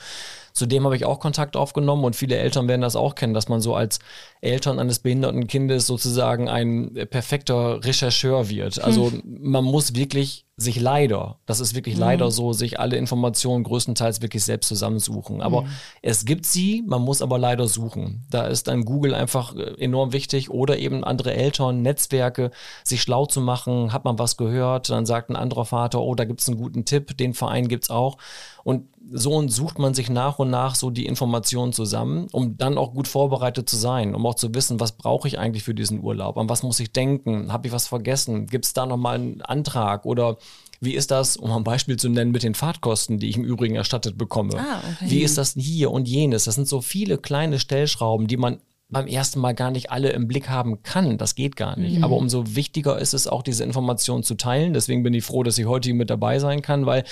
Zudem 0.54 0.84
habe 0.84 0.96
ich 0.96 1.06
auch 1.06 1.20
Kontakt 1.20 1.56
aufgenommen 1.56 2.04
und 2.04 2.16
viele 2.16 2.38
Eltern 2.38 2.68
werden 2.68 2.82
das 2.82 2.96
auch 2.96 3.16
kennen, 3.16 3.34
dass 3.34 3.48
man 3.48 3.62
so 3.62 3.76
als 3.76 4.00
Eltern 4.42 4.80
eines 4.80 5.00
behinderten 5.00 5.48
Kindes 5.48 5.88
sozusagen 5.88 6.50
ein 6.50 6.94
perfekter 7.10 7.84
Rechercheur 7.84 8.50
wird. 8.50 8.84
Also 8.84 9.12
hm. 9.12 9.22
man 9.24 9.64
muss 9.64 9.96
wirklich 9.96 10.46
sich 10.62 10.80
leider, 10.80 11.38
das 11.46 11.60
ist 11.60 11.76
wirklich 11.76 11.96
mhm. 11.96 12.02
leider 12.02 12.32
so, 12.32 12.54
sich 12.54 12.80
alle 12.80 12.96
Informationen 12.96 13.64
größtenteils 13.64 14.22
wirklich 14.22 14.44
selbst 14.44 14.68
zusammensuchen. 14.68 15.42
Aber 15.42 15.64
mhm. 15.64 15.70
es 16.02 16.26
gibt 16.26 16.46
sie, 16.46 16.84
man 16.86 17.02
muss 17.02 17.22
aber 17.22 17.38
leider 17.38 17.68
suchen. 17.68 18.26
Da 18.30 18.48
ist 18.48 18.68
dann 18.68 18.86
Google 18.86 19.14
einfach 19.14 19.56
äh, 19.56 19.74
enorm 19.80 20.14
wichtig 20.14 20.50
oder 20.50 20.78
eben 20.78 21.04
andere 21.04 21.34
Eltern, 21.34 21.82
Netzwerke, 21.82 22.52
sich 22.84 23.02
schlau 23.02 23.26
zu 23.26 23.42
machen. 23.42 23.94
Hat 23.94 24.06
man 24.06 24.20
was 24.20 24.38
gehört, 24.38 24.90
dann 24.90 25.06
sagt 25.06 25.30
ein 25.30 25.36
anderer 25.36 25.66
Vater, 25.66 26.02
oh, 26.02 26.16
da 26.16 26.26
gibt 26.26 26.42
es 26.42 26.48
einen 26.48 26.58
guten 26.58 26.86
Tipp, 26.86 27.18
den 27.18 27.34
Verein 27.34 27.68
gibt 27.68 27.86
es 27.86 27.90
auch. 27.90 28.18
Und 28.64 28.88
so 29.12 29.48
sucht 29.48 29.80
man 29.80 29.94
sich 29.94 30.10
nach 30.10 30.40
und 30.40 30.50
nach 30.50 30.76
so 30.76 30.90
die 30.90 31.06
Informationen 31.06 31.74
zusammen, 31.74 32.28
um 32.32 32.58
dann 32.58 32.78
auch 32.78 32.94
gut 32.94 33.08
vorbereitet 33.08 33.70
zu 33.70 33.76
sein, 33.76 34.16
um 34.16 34.26
auch 34.26 34.36
zu 34.36 34.54
wissen, 34.54 34.80
was 34.80 34.94
brauche 34.94 35.28
ich 35.28 35.40
eigentlich 35.40 35.64
für 35.64 35.74
diesen 35.74 36.02
Urlaub, 36.02 36.38
an 36.38 36.50
was 36.50 36.64
muss 36.64 36.80
ich 36.80 36.92
denken, 36.92 37.52
habe 37.52 37.68
ich 37.68 37.74
was 37.74 37.88
vergessen, 37.88 38.48
gibt 38.48 38.66
es 38.66 38.74
da 38.74 38.86
nochmal 38.86 39.16
einen 39.16 39.42
Antrag 39.42 40.06
oder 40.06 40.38
wie 40.80 40.96
ist 40.96 41.12
das, 41.12 41.38
um 41.38 41.52
ein 41.52 41.64
Beispiel 41.64 41.98
zu 41.98 42.10
nennen, 42.10 42.32
mit 42.32 42.42
den 42.42 42.56
Fahrtkosten, 42.56 43.20
die 43.20 43.30
ich 43.30 43.38
im 43.38 43.44
Übrigen 43.44 43.76
erstattet 43.76 44.18
bekomme? 44.18 44.58
Ah, 44.58 44.80
okay. 44.80 45.12
Wie 45.12 45.22
ist 45.22 45.38
das 45.38 45.54
hier 45.54 45.92
und 45.92 46.08
jenes? 46.08 46.46
Das 46.46 46.56
sind 46.56 46.68
so 46.68 46.82
viele 46.82 47.20
kleine 47.20 47.60
Stellschrauben, 47.60 48.26
die 48.26 48.38
man 48.38 48.62
beim 48.90 49.08
ersten 49.08 49.40
Mal 49.40 49.54
gar 49.54 49.72
nicht 49.72 49.92
alle 49.92 50.10
im 50.10 50.28
Blick 50.28 50.50
haben 50.50 50.82
kann. 50.82 51.20
Das 51.20 51.36
geht 51.36 51.56
gar 51.56 51.78
nicht. 51.78 52.00
Mhm. 52.00 52.04
Aber 52.04 52.18
umso 52.18 52.56
wichtiger 52.56 53.00
ist 53.00 53.14
es 53.14 53.28
auch, 53.28 53.44
diese 53.44 53.64
Informationen 53.64 54.24
zu 54.24 54.36
teilen. 54.36 54.74
Deswegen 54.74 55.04
bin 55.04 55.14
ich 55.14 55.24
froh, 55.24 55.44
dass 55.44 55.58
ich 55.60 55.66
heute 55.66 55.88
hier 55.88 55.96
mit 55.96 56.10
dabei 56.10 56.40
sein 56.40 56.64
kann, 56.64 56.88
weil 56.88 57.04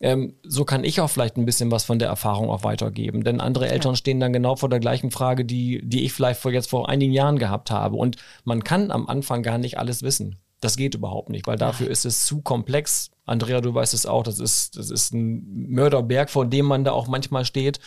ähm, 0.00 0.34
so 0.42 0.64
kann 0.64 0.82
ich 0.82 1.00
auch 1.00 1.10
vielleicht 1.10 1.36
ein 1.36 1.44
bisschen 1.44 1.70
was 1.70 1.84
von 1.84 1.98
der 1.98 2.08
Erfahrung 2.08 2.48
auch 2.48 2.64
weitergeben. 2.64 3.22
Denn 3.22 3.40
andere 3.40 3.68
Eltern 3.68 3.96
stehen 3.96 4.18
dann 4.18 4.32
genau 4.32 4.56
vor 4.56 4.70
der 4.70 4.80
gleichen 4.80 5.10
Frage, 5.10 5.44
die, 5.44 5.82
die 5.84 6.04
ich 6.04 6.12
vielleicht 6.12 6.40
vor 6.40 6.52
jetzt 6.52 6.70
vor 6.70 6.88
einigen 6.88 7.12
Jahren 7.12 7.38
gehabt 7.38 7.70
habe. 7.70 7.96
Und 7.96 8.16
man 8.44 8.64
kann 8.64 8.90
am 8.90 9.06
Anfang 9.06 9.42
gar 9.42 9.58
nicht 9.58 9.78
alles 9.78 10.02
wissen. 10.02 10.38
Das 10.60 10.76
geht 10.76 10.94
überhaupt 10.94 11.30
nicht, 11.30 11.46
weil 11.46 11.56
dafür 11.56 11.88
ist 11.88 12.04
es 12.04 12.26
zu 12.26 12.42
komplex. 12.42 13.10
Andrea, 13.24 13.60
du 13.60 13.72
weißt 13.72 13.94
es 13.94 14.06
auch, 14.06 14.22
das 14.22 14.38
ist, 14.38 14.76
das 14.76 14.90
ist 14.90 15.14
ein 15.14 15.70
Mörderberg, 15.70 16.28
vor 16.28 16.44
dem 16.46 16.66
man 16.66 16.84
da 16.84 16.92
auch 16.92 17.08
manchmal 17.08 17.44
steht. 17.44 17.80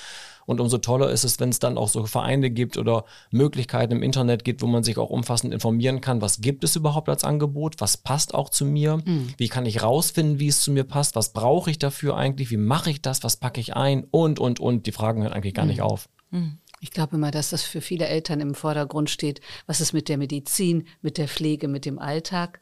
Und 0.46 0.60
umso 0.60 0.78
toller 0.78 1.10
ist 1.10 1.24
es, 1.24 1.40
wenn 1.40 1.50
es 1.50 1.60
dann 1.60 1.78
auch 1.78 1.88
so 1.88 2.06
Vereine 2.06 2.50
gibt 2.50 2.78
oder 2.78 3.06
Möglichkeiten 3.32 3.94
im 3.94 4.04
Internet 4.04 4.44
gibt, 4.44 4.62
wo 4.62 4.68
man 4.68 4.84
sich 4.84 4.98
auch 4.98 5.10
umfassend 5.10 5.54
informieren 5.54 6.02
kann, 6.02 6.22
was 6.22 6.42
gibt 6.42 6.64
es 6.64 6.76
überhaupt 6.76 7.10
als 7.10 7.24
Angebot, 7.24 7.76
was 7.80 7.98
passt 7.98 8.34
auch 8.34 8.50
zu 8.50 8.66
mir, 8.66 8.98
mhm. 8.98 9.34
wie 9.38 9.48
kann 9.48 9.66
ich 9.66 9.84
rausfinden, 9.84 10.40
wie 10.40 10.50
es 10.50 10.62
zu 10.62 10.72
mir 10.72 10.84
passt, 10.84 11.16
was 11.16 11.34
brauche 11.34 11.72
ich 11.72 11.80
dafür 11.80 12.18
eigentlich, 12.18 12.52
wie 12.52 12.58
mache 12.58 12.90
ich 12.90 13.02
das, 13.02 13.24
was 13.24 13.38
packe 13.38 13.62
ich 13.62 13.76
ein 13.76 14.06
und, 14.12 14.40
und, 14.40 14.60
und. 14.60 14.86
Die 14.86 14.92
Fragen 14.92 15.24
hören 15.24 15.34
eigentlich 15.34 15.54
gar 15.54 15.66
mhm. 15.66 15.72
nicht 15.72 15.82
auf. 15.82 16.10
Mhm. 16.32 16.58
Ich 16.84 16.92
glaube 16.92 17.16
immer, 17.16 17.32
dass 17.32 17.52
das 17.52 17.64
für 17.64 17.80
viele 17.80 18.08
Eltern 18.08 18.42
im 18.42 18.56
Vordergrund 18.56 19.10
steht. 19.10 19.40
Was 19.68 19.80
ist 19.80 19.94
mit 19.94 20.10
der 20.10 20.18
Medizin, 20.18 20.86
mit 21.02 21.18
der 21.18 21.30
Pflege, 21.30 21.70
mit 21.70 21.86
dem 21.86 21.98
Alltag? 21.98 22.60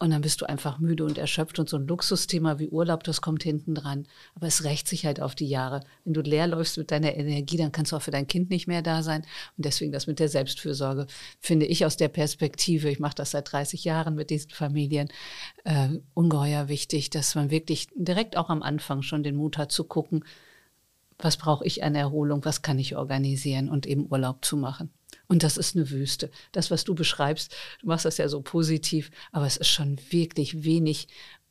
Und 0.00 0.10
dann 0.10 0.22
bist 0.22 0.40
du 0.40 0.48
einfach 0.48 0.80
müde 0.80 1.04
und 1.04 1.18
erschöpft 1.18 1.60
und 1.60 1.68
so 1.68 1.76
ein 1.76 1.86
Luxusthema 1.86 2.58
wie 2.58 2.68
Urlaub, 2.68 3.04
das 3.04 3.20
kommt 3.20 3.44
hinten 3.44 3.76
dran. 3.76 4.08
Aber 4.34 4.48
es 4.48 4.64
rächt 4.64 4.88
sich 4.88 5.06
halt 5.06 5.20
auf 5.20 5.36
die 5.36 5.46
Jahre. 5.46 5.84
Wenn 6.04 6.14
du 6.14 6.20
leer 6.20 6.48
läufst 6.48 6.78
mit 6.78 6.90
deiner 6.90 7.14
Energie, 7.14 7.58
dann 7.58 7.70
kannst 7.70 7.92
du 7.92 7.96
auch 7.96 8.02
für 8.02 8.10
dein 8.10 8.26
Kind 8.26 8.50
nicht 8.50 8.66
mehr 8.66 8.82
da 8.82 9.04
sein. 9.04 9.22
Und 9.56 9.64
deswegen 9.64 9.92
das 9.92 10.08
mit 10.08 10.18
der 10.18 10.28
Selbstfürsorge 10.28 11.06
finde 11.38 11.66
ich 11.66 11.86
aus 11.86 11.96
der 11.96 12.08
Perspektive, 12.08 12.90
ich 12.90 12.98
mache 12.98 13.14
das 13.14 13.30
seit 13.30 13.52
30 13.52 13.84
Jahren 13.84 14.16
mit 14.16 14.30
diesen 14.30 14.50
Familien, 14.50 15.06
äh, 15.62 15.90
ungeheuer 16.14 16.66
wichtig, 16.66 17.10
dass 17.10 17.36
man 17.36 17.52
wirklich 17.52 17.86
direkt 17.94 18.36
auch 18.36 18.48
am 18.48 18.64
Anfang 18.64 19.02
schon 19.02 19.22
den 19.22 19.36
Mut 19.36 19.58
hat 19.58 19.70
zu 19.70 19.84
gucken, 19.84 20.24
was 21.24 21.36
brauche 21.36 21.64
ich 21.64 21.82
an 21.82 21.94
Erholung, 21.94 22.44
was 22.44 22.62
kann 22.62 22.78
ich 22.78 22.96
organisieren 22.96 23.68
und 23.68 23.86
eben 23.86 24.10
Urlaub 24.10 24.44
zu 24.44 24.56
machen. 24.56 24.90
Und 25.28 25.42
das 25.42 25.56
ist 25.56 25.76
eine 25.76 25.90
Wüste. 25.90 26.30
Das, 26.52 26.70
was 26.70 26.84
du 26.84 26.94
beschreibst, 26.94 27.54
du 27.80 27.86
machst 27.86 28.04
das 28.04 28.18
ja 28.18 28.28
so 28.28 28.40
positiv, 28.42 29.10
aber 29.32 29.46
es 29.46 29.56
ist 29.56 29.68
schon 29.68 29.98
wirklich 30.10 30.64
wenig, 30.64 31.08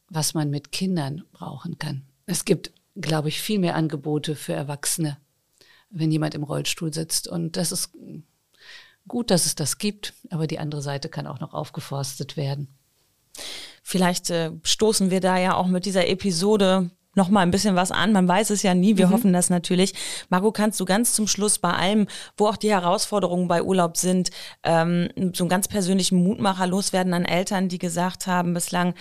was 0.10 0.34
man 0.34 0.50
mit 0.50 0.72
Kindern 0.72 1.24
brauchen 1.32 1.78
kann. 1.78 2.04
Es 2.26 2.46
gibt, 2.46 2.72
glaube 2.96 3.30
ich, 3.30 3.42
viel 3.42 3.60
mehr 3.60 3.76
Angebote 3.76 4.36
für 4.36 4.54
Erwachsene, 4.54 5.18
wenn 5.90 6.12
jemand 6.12 6.36
im 6.36 6.44
Rollstuhl 6.44 6.94
sitzt. 6.94 7.28
Und 7.28 7.58
das 7.58 7.72
ist 7.72 7.92
gut, 9.08 9.32
dass 9.32 9.46
es 9.46 9.56
das 9.56 9.78
gibt, 9.78 10.14
aber 10.30 10.48
die 10.48 10.60
andere 10.60 10.82
Seite 10.82 11.10
kann 11.10 11.28
auch 11.28 11.40
noch 11.40 11.54
aufgeforstet 11.54 12.38
werden. 12.38 12.68
Vielleicht 13.84 14.30
äh, 14.30 14.52
stoßen 14.64 15.10
wir 15.10 15.22
da 15.22 15.38
ja 15.38 15.56
auch 15.56 15.68
mit 15.68 15.86
dieser 15.86 16.08
Episode 16.08 16.92
noch 17.16 17.30
mal 17.30 17.42
ein 17.42 17.52
bisschen 17.52 17.76
was 17.76 17.92
an. 17.92 18.12
Man 18.14 18.28
weiß 18.28 18.50
es 18.52 18.64
ja 18.64 18.74
nie. 18.74 18.98
Wir 18.98 19.08
mhm. 19.08 19.12
hoffen 19.12 19.34
das 19.34 19.50
natürlich. 19.50 19.94
Marco, 20.30 20.52
kannst 20.52 20.80
du 20.80 20.86
ganz 20.86 21.14
zum 21.14 21.28
Schluss 21.28 21.60
bei 21.60 21.72
allem, 21.72 22.08
wo 22.38 22.48
auch 22.48 22.58
die 22.58 22.72
Herausforderungen 22.72 23.48
bei 23.48 23.64
Urlaub 23.64 23.98
sind, 23.98 24.30
ähm, 24.64 25.10
so 25.34 25.44
einen 25.44 25.50
ganz 25.50 25.68
persönlichen 25.68 26.24
Mutmacher 26.24 26.68
loswerden 26.68 27.14
an 27.14 27.26
Eltern, 27.26 27.70
die 27.70 27.80
gesagt 27.80 28.28
haben 28.28 28.54
bislang, 28.54 28.94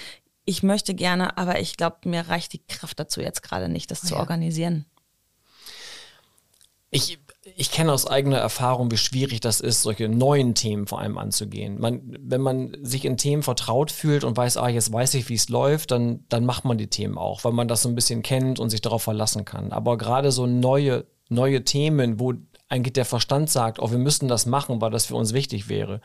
ich 0.44 0.62
möchte 0.62 0.94
gerne, 0.94 1.36
aber 1.36 1.60
ich 1.60 1.76
glaube, 1.76 2.08
mir 2.08 2.28
reicht 2.28 2.54
die 2.54 2.64
Kraft 2.66 2.98
dazu 2.98 3.20
jetzt 3.20 3.42
gerade 3.42 3.68
nicht, 3.68 3.90
das 3.90 4.02
oh, 4.04 4.06
zu 4.08 4.14
ja. 4.14 4.20
organisieren. 4.20 4.86
Ich 6.90 7.18
ich 7.56 7.70
kenne 7.70 7.92
aus 7.92 8.06
eigener 8.06 8.38
Erfahrung, 8.38 8.90
wie 8.90 8.96
schwierig 8.96 9.40
das 9.40 9.60
ist, 9.60 9.82
solche 9.82 10.08
neuen 10.08 10.54
Themen 10.54 10.86
vor 10.86 11.00
allem 11.00 11.18
anzugehen. 11.18 11.80
Man, 11.80 12.16
wenn 12.20 12.40
man 12.40 12.76
sich 12.82 13.04
in 13.04 13.16
Themen 13.16 13.42
vertraut 13.42 13.90
fühlt 13.90 14.24
und 14.24 14.36
weiß, 14.36 14.56
ah, 14.56 14.68
jetzt 14.68 14.92
weiß 14.92 15.14
ich, 15.14 15.28
wie 15.28 15.34
es 15.34 15.48
läuft, 15.48 15.90
dann, 15.90 16.24
dann 16.28 16.44
macht 16.44 16.64
man 16.64 16.78
die 16.78 16.88
Themen 16.88 17.18
auch, 17.18 17.44
weil 17.44 17.52
man 17.52 17.68
das 17.68 17.82
so 17.82 17.88
ein 17.88 17.94
bisschen 17.94 18.22
kennt 18.22 18.58
und 18.58 18.70
sich 18.70 18.80
darauf 18.80 19.02
verlassen 19.02 19.44
kann. 19.44 19.72
Aber 19.72 19.98
gerade 19.98 20.32
so 20.32 20.46
neue, 20.46 21.06
neue 21.28 21.64
Themen, 21.64 22.20
wo 22.20 22.34
eigentlich 22.68 22.92
der 22.92 23.04
Verstand 23.04 23.50
sagt, 23.50 23.80
oh, 23.80 23.90
wir 23.90 23.98
müssen 23.98 24.28
das 24.28 24.46
machen, 24.46 24.80
weil 24.80 24.90
das 24.90 25.06
für 25.06 25.16
uns 25.16 25.32
wichtig 25.32 25.68
wäre. 25.68 26.00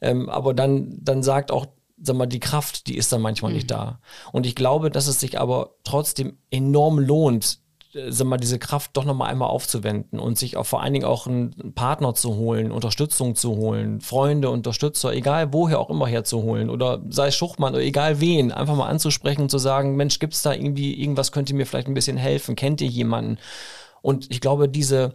Ähm, 0.00 0.28
aber 0.28 0.54
dann, 0.54 0.98
dann 1.02 1.22
sagt 1.22 1.50
auch 1.50 1.66
sag 2.00 2.16
mal, 2.16 2.26
die 2.26 2.40
Kraft, 2.40 2.86
die 2.88 2.96
ist 2.96 3.12
dann 3.12 3.22
manchmal 3.22 3.50
mhm. 3.50 3.56
nicht 3.56 3.70
da. 3.70 4.00
Und 4.32 4.46
ich 4.46 4.54
glaube, 4.54 4.90
dass 4.90 5.06
es 5.06 5.20
sich 5.20 5.40
aber 5.40 5.76
trotzdem 5.84 6.38
enorm 6.50 6.98
lohnt, 6.98 7.60
sag 8.08 8.26
mal, 8.26 8.36
diese 8.36 8.58
Kraft 8.58 8.96
doch 8.96 9.04
nochmal 9.04 9.30
einmal 9.30 9.48
aufzuwenden 9.48 10.18
und 10.18 10.38
sich 10.38 10.56
auch 10.56 10.66
vor 10.66 10.82
allen 10.82 10.92
Dingen 10.92 11.04
auch 11.04 11.26
einen 11.26 11.72
Partner 11.74 12.14
zu 12.14 12.36
holen, 12.36 12.70
Unterstützung 12.70 13.34
zu 13.34 13.56
holen, 13.56 14.00
Freunde, 14.00 14.50
Unterstützer, 14.50 15.12
egal 15.12 15.52
woher 15.52 15.80
auch 15.80 15.90
immer 15.90 16.06
herzuholen 16.06 16.70
oder 16.70 17.02
sei 17.08 17.28
es 17.28 17.36
Schuchmann 17.36 17.74
oder 17.74 17.82
egal 17.82 18.20
wen, 18.20 18.52
einfach 18.52 18.76
mal 18.76 18.88
anzusprechen 18.88 19.42
und 19.42 19.50
zu 19.50 19.58
sagen, 19.58 19.96
Mensch, 19.96 20.18
gibt's 20.18 20.42
da 20.42 20.52
irgendwie 20.52 20.94
irgendwas, 21.00 21.32
könnt 21.32 21.50
ihr 21.50 21.56
mir 21.56 21.66
vielleicht 21.66 21.88
ein 21.88 21.94
bisschen 21.94 22.16
helfen, 22.16 22.56
kennt 22.56 22.80
ihr 22.80 22.88
jemanden? 22.88 23.38
Und 24.02 24.30
ich 24.30 24.40
glaube, 24.40 24.68
diese, 24.68 25.12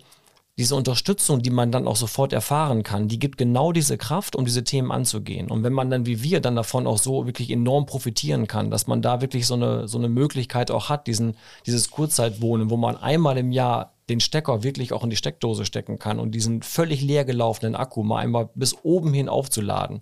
diese 0.62 0.76
Unterstützung, 0.76 1.42
die 1.42 1.50
man 1.50 1.72
dann 1.72 1.88
auch 1.88 1.96
sofort 1.96 2.34
erfahren 2.34 2.84
kann, 2.84 3.08
die 3.08 3.18
gibt 3.18 3.40
genau 3.40 3.72
diese 3.72 3.98
Kraft, 3.98 4.36
um 4.36 4.46
diese 4.46 4.64
Themen 4.64 4.92
anzugehen. 4.92 5.50
Und 5.50 5.64
wenn 5.64 5.74
man 5.74 5.90
dann 5.90 6.06
wie 6.06 6.22
wir 6.22 6.40
dann 6.40 6.56
davon 6.56 6.86
auch 6.86 7.00
so 7.00 7.26
wirklich 7.26 7.50
enorm 7.50 7.88
profitieren 7.88 8.46
kann, 8.46 8.70
dass 8.70 8.86
man 8.86 9.02
da 9.02 9.22
wirklich 9.22 9.48
so 9.48 9.56
eine, 9.56 9.88
so 9.88 9.98
eine 9.98 10.08
Möglichkeit 10.08 10.70
auch 10.70 10.88
hat, 10.88 11.08
diesen, 11.08 11.36
dieses 11.66 11.90
Kurzzeitwohnen, 11.90 12.70
wo 12.70 12.78
man 12.78 12.96
einmal 12.96 13.40
im 13.40 13.52
Jahr 13.52 13.96
den 14.08 14.20
Stecker 14.20 14.62
wirklich 14.62 14.94
auch 14.94 15.04
in 15.04 15.10
die 15.10 15.16
Steckdose 15.16 15.66
stecken 15.66 15.98
kann 15.98 16.20
und 16.20 16.36
diesen 16.36 16.62
völlig 16.62 17.02
leer 17.02 17.26
gelaufenen 17.26 17.76
Akku 17.76 18.04
mal 18.04 18.20
einmal 18.20 18.50
bis 18.54 18.76
oben 18.84 19.16
hin 19.16 19.30
aufzuladen, 19.30 20.02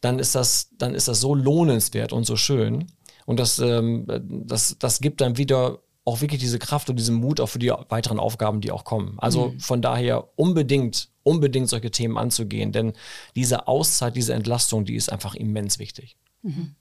dann 0.00 0.18
ist 0.18 0.34
das, 0.34 0.70
dann 0.78 0.94
ist 0.94 1.06
das 1.06 1.20
so 1.20 1.34
lohnenswert 1.34 2.14
und 2.14 2.24
so 2.24 2.36
schön. 2.36 2.86
Und 3.26 3.38
das, 3.38 3.58
ähm, 3.58 4.06
das, 4.08 4.76
das 4.78 5.02
gibt 5.02 5.20
dann 5.20 5.36
wieder 5.36 5.80
auch 6.04 6.20
wirklich 6.20 6.40
diese 6.40 6.58
Kraft 6.58 6.90
und 6.90 6.96
diesen 6.96 7.14
Mut 7.14 7.40
auch 7.40 7.46
für 7.46 7.58
die 7.58 7.72
weiteren 7.88 8.18
Aufgaben, 8.18 8.60
die 8.60 8.72
auch 8.72 8.84
kommen. 8.84 9.18
Also 9.18 9.50
mhm. 9.50 9.60
von 9.60 9.82
daher 9.82 10.28
unbedingt, 10.36 11.10
unbedingt 11.22 11.68
solche 11.68 11.90
Themen 11.90 12.18
anzugehen, 12.18 12.72
denn 12.72 12.92
diese 13.36 13.68
Auszeit, 13.68 14.16
diese 14.16 14.34
Entlastung, 14.34 14.84
die 14.84 14.96
ist 14.96 15.12
einfach 15.12 15.34
immens 15.34 15.78
wichtig. 15.78 16.16
Mhm. 16.42 16.74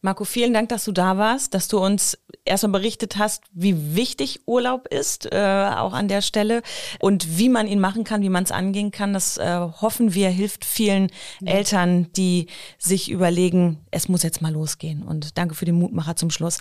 Marco, 0.00 0.24
vielen 0.24 0.54
Dank, 0.54 0.68
dass 0.68 0.84
du 0.84 0.92
da 0.92 1.18
warst, 1.18 1.54
dass 1.54 1.66
du 1.66 1.80
uns 1.80 2.16
erstmal 2.44 2.70
berichtet 2.70 3.18
hast, 3.18 3.42
wie 3.52 3.96
wichtig 3.96 4.42
Urlaub 4.46 4.86
ist, 4.86 5.26
äh, 5.32 5.70
auch 5.76 5.92
an 5.92 6.06
der 6.06 6.22
Stelle 6.22 6.62
und 7.00 7.36
wie 7.36 7.48
man 7.48 7.66
ihn 7.66 7.80
machen 7.80 8.04
kann, 8.04 8.22
wie 8.22 8.28
man 8.28 8.44
es 8.44 8.52
angehen 8.52 8.92
kann. 8.92 9.12
Das 9.12 9.38
äh, 9.38 9.58
hoffen 9.58 10.14
wir 10.14 10.28
hilft 10.28 10.64
vielen 10.64 11.10
ja. 11.40 11.54
Eltern, 11.54 12.12
die 12.12 12.46
sich 12.78 13.10
überlegen, 13.10 13.80
es 13.90 14.08
muss 14.08 14.22
jetzt 14.22 14.40
mal 14.40 14.52
losgehen. 14.52 15.02
Und 15.02 15.36
danke 15.36 15.56
für 15.56 15.64
den 15.64 15.74
Mutmacher 15.74 16.14
zum 16.14 16.30
Schluss. 16.30 16.60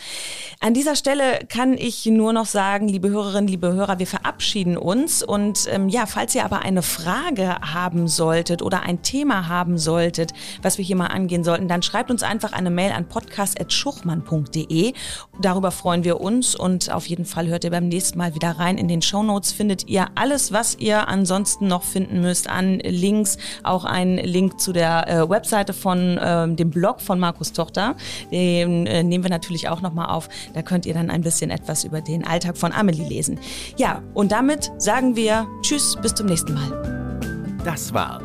An 0.59 0.73
dieser 0.73 0.95
Stelle 0.95 1.45
kann 1.47 1.77
ich 1.77 2.07
nur 2.07 2.33
noch 2.33 2.47
sagen, 2.47 2.87
liebe 2.87 3.09
Hörerinnen, 3.09 3.47
liebe 3.47 3.71
Hörer, 3.71 3.99
wir 3.99 4.07
verabschieden 4.07 4.77
uns. 4.77 5.21
Und 5.21 5.67
ähm, 5.69 5.89
ja, 5.89 6.07
falls 6.07 6.33
ihr 6.33 6.43
aber 6.43 6.63
eine 6.63 6.81
Frage 6.81 7.55
haben 7.61 8.07
solltet 8.07 8.63
oder 8.63 8.81
ein 8.81 9.03
Thema 9.03 9.47
haben 9.47 9.77
solltet, 9.77 10.33
was 10.63 10.79
wir 10.79 10.85
hier 10.85 10.95
mal 10.95 11.07
angehen 11.07 11.43
sollten, 11.43 11.67
dann 11.67 11.83
schreibt 11.83 12.09
uns 12.09 12.23
einfach 12.23 12.51
eine 12.51 12.71
Mail 12.71 12.93
an 12.93 13.07
podcast 13.07 13.26
podcast.schuchmann.de. 13.27 14.93
Darüber 15.41 15.71
freuen 15.71 16.03
wir 16.03 16.19
uns 16.21 16.55
und 16.55 16.91
auf 16.91 17.05
jeden 17.05 17.25
Fall 17.25 17.47
hört 17.47 17.63
ihr 17.63 17.71
beim 17.71 17.87
nächsten 17.87 18.17
Mal 18.17 18.33
wieder 18.33 18.51
rein. 18.51 18.77
In 18.77 18.87
den 18.87 19.01
Shownotes 19.01 19.51
findet 19.51 19.87
ihr 19.87 20.07
alles, 20.15 20.51
was 20.51 20.75
ihr 20.79 21.07
ansonsten 21.07 21.67
noch 21.67 21.83
finden 21.83 22.21
müsst 22.21 22.49
an 22.49 22.79
Links. 22.79 23.37
Auch 23.63 23.85
ein 23.85 24.17
Link 24.17 24.59
zu 24.59 24.73
der 24.73 25.07
äh, 25.07 25.29
Webseite 25.29 25.73
von 25.73 26.17
äh, 26.17 26.47
dem 26.53 26.69
Blog 26.71 27.01
von 27.01 27.19
Markus 27.19 27.53
Tochter. 27.53 27.95
Den 28.31 28.87
äh, 28.87 29.03
nehmen 29.03 29.23
wir 29.23 29.31
natürlich 29.31 29.69
auch 29.69 29.81
nochmal 29.81 30.07
auf. 30.09 30.29
Da 30.53 30.61
könnt 30.61 30.85
ihr 30.85 30.93
dann 30.93 31.09
ein 31.09 31.21
bisschen 31.21 31.51
etwas 31.51 31.83
über 31.83 32.01
den 32.01 32.25
Alltag 32.25 32.57
von 32.57 32.71
Amelie 32.71 33.07
lesen. 33.07 33.39
Ja, 33.77 34.01
und 34.13 34.31
damit 34.31 34.71
sagen 34.77 35.15
wir 35.15 35.47
Tschüss, 35.61 35.97
bis 36.01 36.13
zum 36.15 36.27
nächsten 36.27 36.53
Mal. 36.53 37.57
Das 37.63 37.93
war 37.93 38.21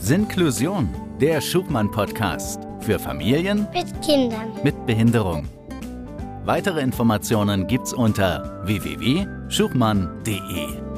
Sinklusion, 0.00 0.88
der 1.20 1.40
Schubmann-Podcast. 1.40 2.71
Für 2.82 2.98
Familien 2.98 3.66
mit 3.72 4.02
Kindern 4.02 4.52
mit 4.64 4.86
Behinderung. 4.86 5.46
Weitere 6.44 6.80
Informationen 6.80 7.68
gibt's 7.68 7.92
unter 7.92 8.66
www.schubmann.de. 8.66 10.91